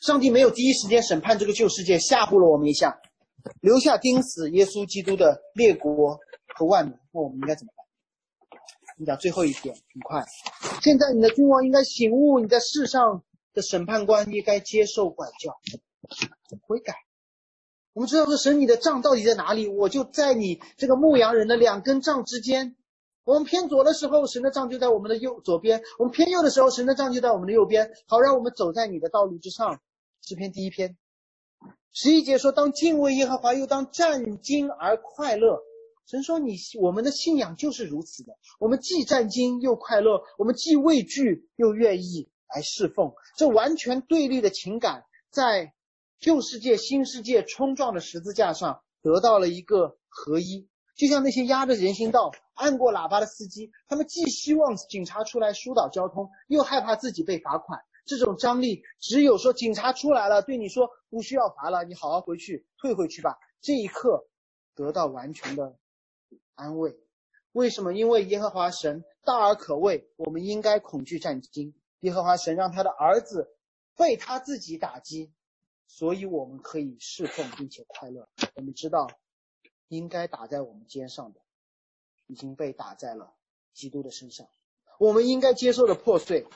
[0.02, 3.00] 上帝没有第一时间审判这个旧世界，吓唬了我们一下，
[3.60, 6.18] 留下钉死耶稣基督的列国
[6.54, 6.96] 和万民。
[7.12, 7.84] 那我们应该怎么办？
[8.96, 10.24] 你讲最后一点，很快。
[10.80, 13.22] 现在你的君王应该醒悟，你在世上
[13.52, 15.52] 的审判官应该接受管教，
[16.66, 16.94] 悔改。
[17.92, 19.68] 我们知道说神你的杖到底在哪里？
[19.68, 22.76] 我就在你这个牧羊人的两根杖之间。
[23.24, 29.80] 我们偏左的时候，神的杖就在我们的右左边；我们偏右的时候，神的杖就在我们的右边，好让我们走在你的道路之上。
[30.20, 30.96] 诗篇第一篇
[31.96, 35.60] 十一节说：“当敬畏耶和华，又当战惊而快乐。”
[36.10, 43.12] 神说：“你我们的信仰就是如此的，我们既战惊又快乐，我们既畏惧又愿意来侍奉。
[43.38, 45.72] 这完全对立的情感，在
[46.18, 50.68] 旧世界、新世界冲撞的十字架上得到了一个合一。
[50.96, 57.78] 就像那些压着人行道、按过喇叭的司机，他们既希望警察出来疏导交通，又害怕自己被罚款。
[58.04, 63.38] 这种张力，只有说警察出来了，对你说不需要罚了，你好好回去退回去吧。
[63.60, 64.26] 这一刻
[64.74, 65.76] 得到完全的。”
[66.56, 66.96] 安慰，
[67.50, 67.92] 为什么？
[67.92, 71.74] 因为耶和华神大而可畏，我们应该恐惧战惊。
[71.98, 73.48] 耶和华神让他的儿子
[73.96, 75.32] 被他自己打击，
[75.88, 78.28] 所以我们可以侍奉并且快乐。
[78.54, 79.10] 我们知道，
[79.88, 81.40] 应该打在我们肩上的，
[82.28, 83.34] 已经被打在了
[83.72, 84.46] 基督的身上。
[85.00, 86.46] 我们应该接受的破碎，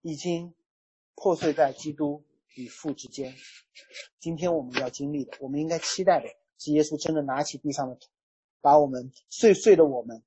[0.00, 0.54] 已经
[1.16, 2.22] 破碎在基督
[2.54, 3.34] 与父之间。
[4.20, 8.06] 今天我们要经历的，我们应该期待的是耶稣真的拿起地上的土。
[8.60, 10.22] 把我们碎碎的我们，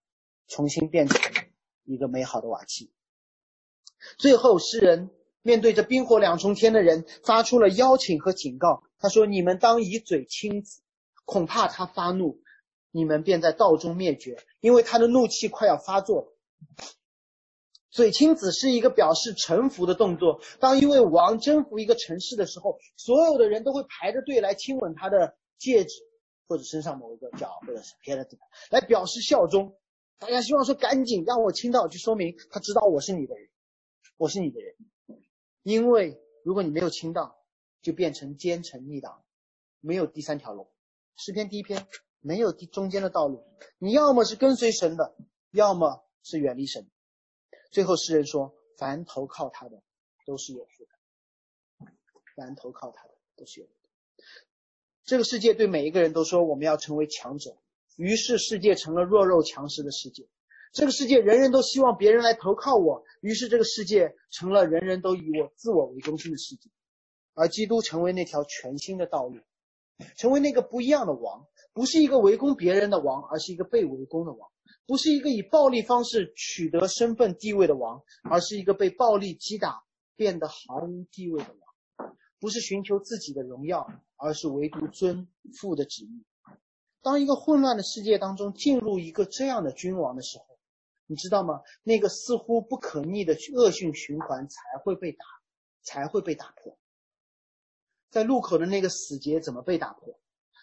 [0.48, 1.20] 重新变成
[1.84, 2.92] 一个美好的瓦器。
[4.18, 5.10] 最后，诗人
[5.42, 8.84] 面对着冰火两重天的人，发出了邀请和警告。
[8.98, 10.82] 他说：“你们当以嘴亲子，
[11.26, 12.42] 恐怕他发怒，
[12.92, 16.38] 你们便在道中灭绝，因为他的怒气快要发作了。”
[17.92, 20.42] 嘴亲子是一个表示臣服的动作。
[20.60, 25.94] 当一位王征服一个城市的时候，所有的人都会排着队来亲吻他的戒指。
[26.48, 29.78] 或者身上某一个角，或者是别的地方，来表示效忠。
[30.18, 33.50] 大家希望说赶紧让我亲到，就说明他知道我是你的人，
[34.18, 34.76] 我是你的人。
[35.62, 37.38] 因为如果你没有亲到，
[37.84, 39.24] 就变成奸臣逆党，
[39.80, 40.72] 没有第三条路。
[41.16, 41.86] 诗篇第一篇
[42.20, 43.44] 没有第中间的道路，
[43.78, 45.16] 你要么是跟随神的，
[45.52, 46.90] 要么是远离神。
[47.72, 49.82] 最后诗人说：凡投靠他的
[50.26, 51.92] 都是有福的，
[52.36, 54.24] 凡投靠他的都是有福的。
[55.04, 57.58] 这个世界对每一个人都说我们要成为强者，
[57.96, 60.28] 于是世界成了弱肉强食的世界。
[60.72, 66.70] 这个世界人人都希望别人来投靠我，于是这个世界成了人人都以我自我为中心的世界。
[67.34, 69.40] 而基督成为那条全新的道路，
[70.18, 74.52] 成为那个不一样的王，不是一个围攻别人的王，而是一个被围攻的王；
[74.90, 79.84] 不是一个以暴力方式取得身份地位的王，而是一个被暴力击打
[80.16, 83.88] 变得毫无地位的王；不是寻求自己的荣耀。
[84.22, 86.26] 而是唯独尊父的旨意。
[87.02, 90.60] 当一个混乱的世界当中进入一个这样的君王的时候，
[91.06, 91.62] 你知道吗？
[91.84, 95.26] 那个似乎不可逆的恶性循环才会被打，
[95.84, 96.78] 才会被打破。
[98.10, 100.20] 在路口的那个死结怎么被打破？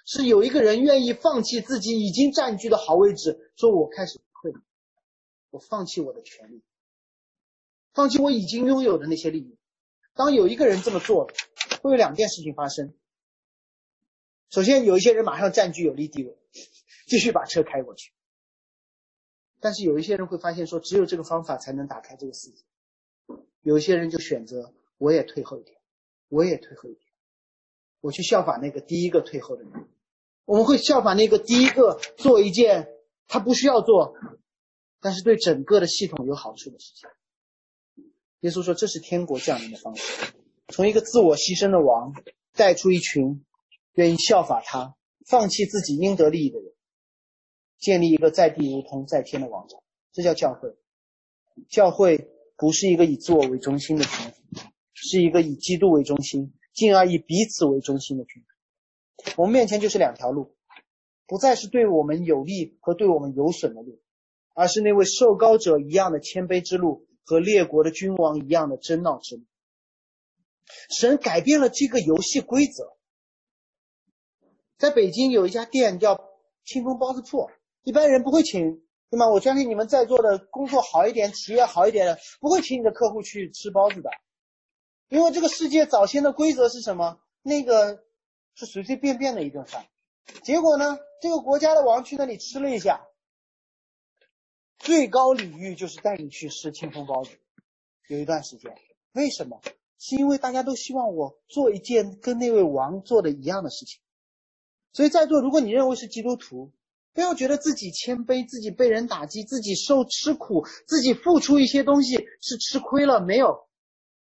[0.06, 4.52] 是有一个人愿意放弃自己已经占据的好位置，说我开始退，
[5.50, 6.62] 我放弃我的权利，
[7.92, 9.58] 放弃我已经拥有的那些利益。
[10.14, 11.28] 当有一个人这么做，
[11.82, 12.94] 会有两件事情发生。
[14.48, 16.38] 首先，有一些人马上占据有利地位，
[17.08, 18.12] 继续把车开过去。
[19.58, 22.62] 但是有一些人会发现说，只有这个方法才能打开这个世界。
[23.60, 25.76] 有一些人就选择，我也退后一点，
[26.28, 27.04] 我也退后一点，
[28.00, 29.88] 我去效法那个第一个退后的人。
[30.46, 32.88] 我们会效法那个第一个做一件
[33.28, 34.14] 他不需要做，
[35.00, 37.06] 但是对整个的系统有好处的事情。
[38.40, 40.32] 耶稣说，这是天国降临的方式，
[40.68, 42.14] 从一个自我牺牲的王
[42.54, 43.42] 带出一群。
[43.94, 44.94] 愿意效法他，
[45.26, 46.70] 放弃自己应得利益的人，
[47.78, 49.82] 建立一个在地如同在天的王朝，
[50.12, 50.76] 这叫教会。
[51.70, 52.28] 教会
[52.58, 54.60] 不是一个以自我为中心的群体，
[54.92, 58.48] 是一个以基督为中心，进而以彼此为中心的群体。
[59.36, 60.54] 我们面前就是两条路，
[61.26, 64.00] 不再是对我们有利和对我们有损的路，
[64.54, 69.42] 而是那位受高者一样的谦卑之路和列国的君王一样的争闹之路。
[70.98, 72.96] 神改变了这个游戏规则。
[74.78, 76.20] 在北京有一家店叫
[76.64, 77.48] 清风包子铺，
[77.82, 79.28] 一般人不会请，对吗？
[79.30, 84.10] 我相信你们在座的工作好一点、企业好一点的，不会请你的客户去吃包子的，
[85.08, 87.18] 因为这个世界早先的规则是什么？
[87.42, 88.04] 那个
[88.56, 89.86] 是随随便便的一顿饭，
[90.42, 93.06] 结果呢，这个国家的王去那里吃了一下，
[94.78, 97.30] 最高礼遇就是带你去吃清风包子，
[98.08, 98.74] 有一段时间，
[99.12, 99.60] 为什么？
[99.98, 104.00] 是因为大家都希望我做一件跟那位王做的一样的事情。
[104.92, 106.72] 所以在座，如果你认为是基督徒，
[107.12, 113.68] 不要觉得自己谦卑，自己被人打击，自己受吃苦，自己付出一些东西是吃亏了，没有，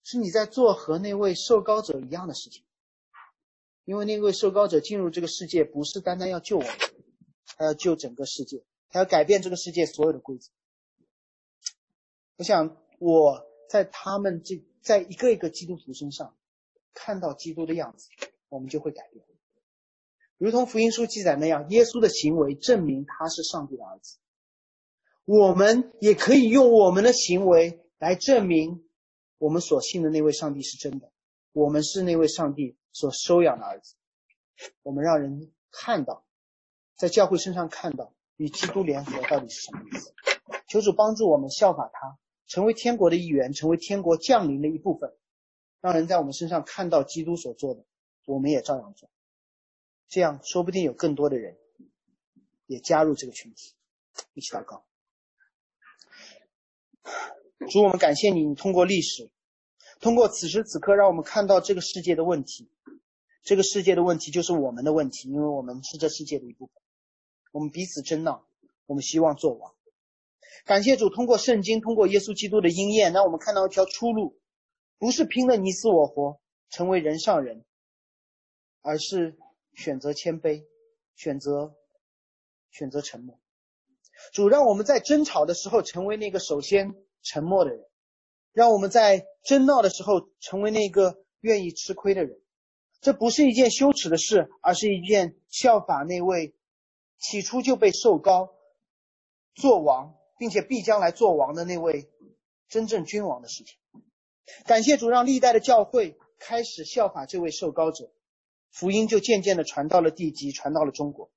[0.04, 2.64] 是你在做和那位受高者一样的事情。
[3.86, 6.72] 因为那位受膏者进入这个世界，不是单单要救我们，
[7.58, 10.50] 他要救整个世界，他要改变这个世界所有的规则。
[12.38, 16.36] 我想我在他们这，在一个一个基督徒身上
[16.94, 18.08] 看到基督的样子，
[18.50, 19.26] 我们就会改变。
[20.38, 24.18] 如同福音书记载那样，耶稣的行为证明他是上帝的儿子。
[25.26, 28.84] 我们也可以用我们的行为来证明
[29.38, 31.12] 我们所信的那位上帝是真的，
[31.54, 33.96] 我们是那位上帝所收养的儿子。
[34.84, 36.26] 我们让人看到，
[36.96, 40.14] 在教会身上看到与基督联合到底是什么意思。
[40.68, 45.14] 求主帮助我们效法他，成为天国的一员，成为天国降临的一部分，
[45.82, 47.84] 让人在我们身上看到基督所做的，
[48.26, 49.10] 我们也照样做。
[50.08, 51.58] 这样说不定有更多的人
[52.66, 53.74] 也加入这个群体，
[54.34, 54.86] 一起祷告。
[57.70, 59.30] 主，我们感谢你，你通过历史，
[60.02, 62.70] 通过此时此刻，让我们看到这个世界的问题。
[63.44, 66.76] 这个世界的问题就是我们的问题，因为我们是这世界的一部分。
[67.54, 68.46] 我们彼此争闹，
[68.86, 69.74] 我们希望做王。
[70.66, 74.38] 感谢主，通过圣经，通过耶稣基督的应验，让我们看到一条出路，
[75.00, 77.64] 不是拼了你死我活，成为人上人，
[78.82, 79.38] 而是。
[79.74, 80.66] 选择谦卑，
[81.16, 81.74] 选择
[82.72, 83.40] 选择沉默。
[84.34, 87.86] 主让我们在争吵的时候成为那个首先沉默的人，
[88.54, 92.40] 让我们在争闹的时候成为那个愿意吃亏的人。
[93.02, 96.54] 这不是一件羞耻的事，而是一件效法那位
[97.18, 98.54] 起初就被受高
[99.56, 102.10] 做王，并且必将来做王的那位
[102.70, 103.78] 真正君王的事情。
[104.66, 108.12] 感谢主，让历代的教会开始效法这位受高者。
[108.70, 111.30] 福音就渐渐的传到了地极，传到了中国。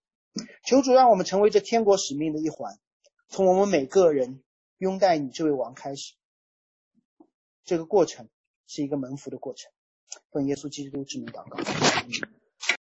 [0.65, 2.79] 求主让我们成为这天国使命的一环，
[3.29, 4.43] 从我们每个人
[4.79, 6.15] 拥戴你这位王开始。
[7.65, 8.29] 这个过程
[8.67, 9.71] 是一个门福的过程。
[10.31, 11.59] 奉耶稣基督之名祷告。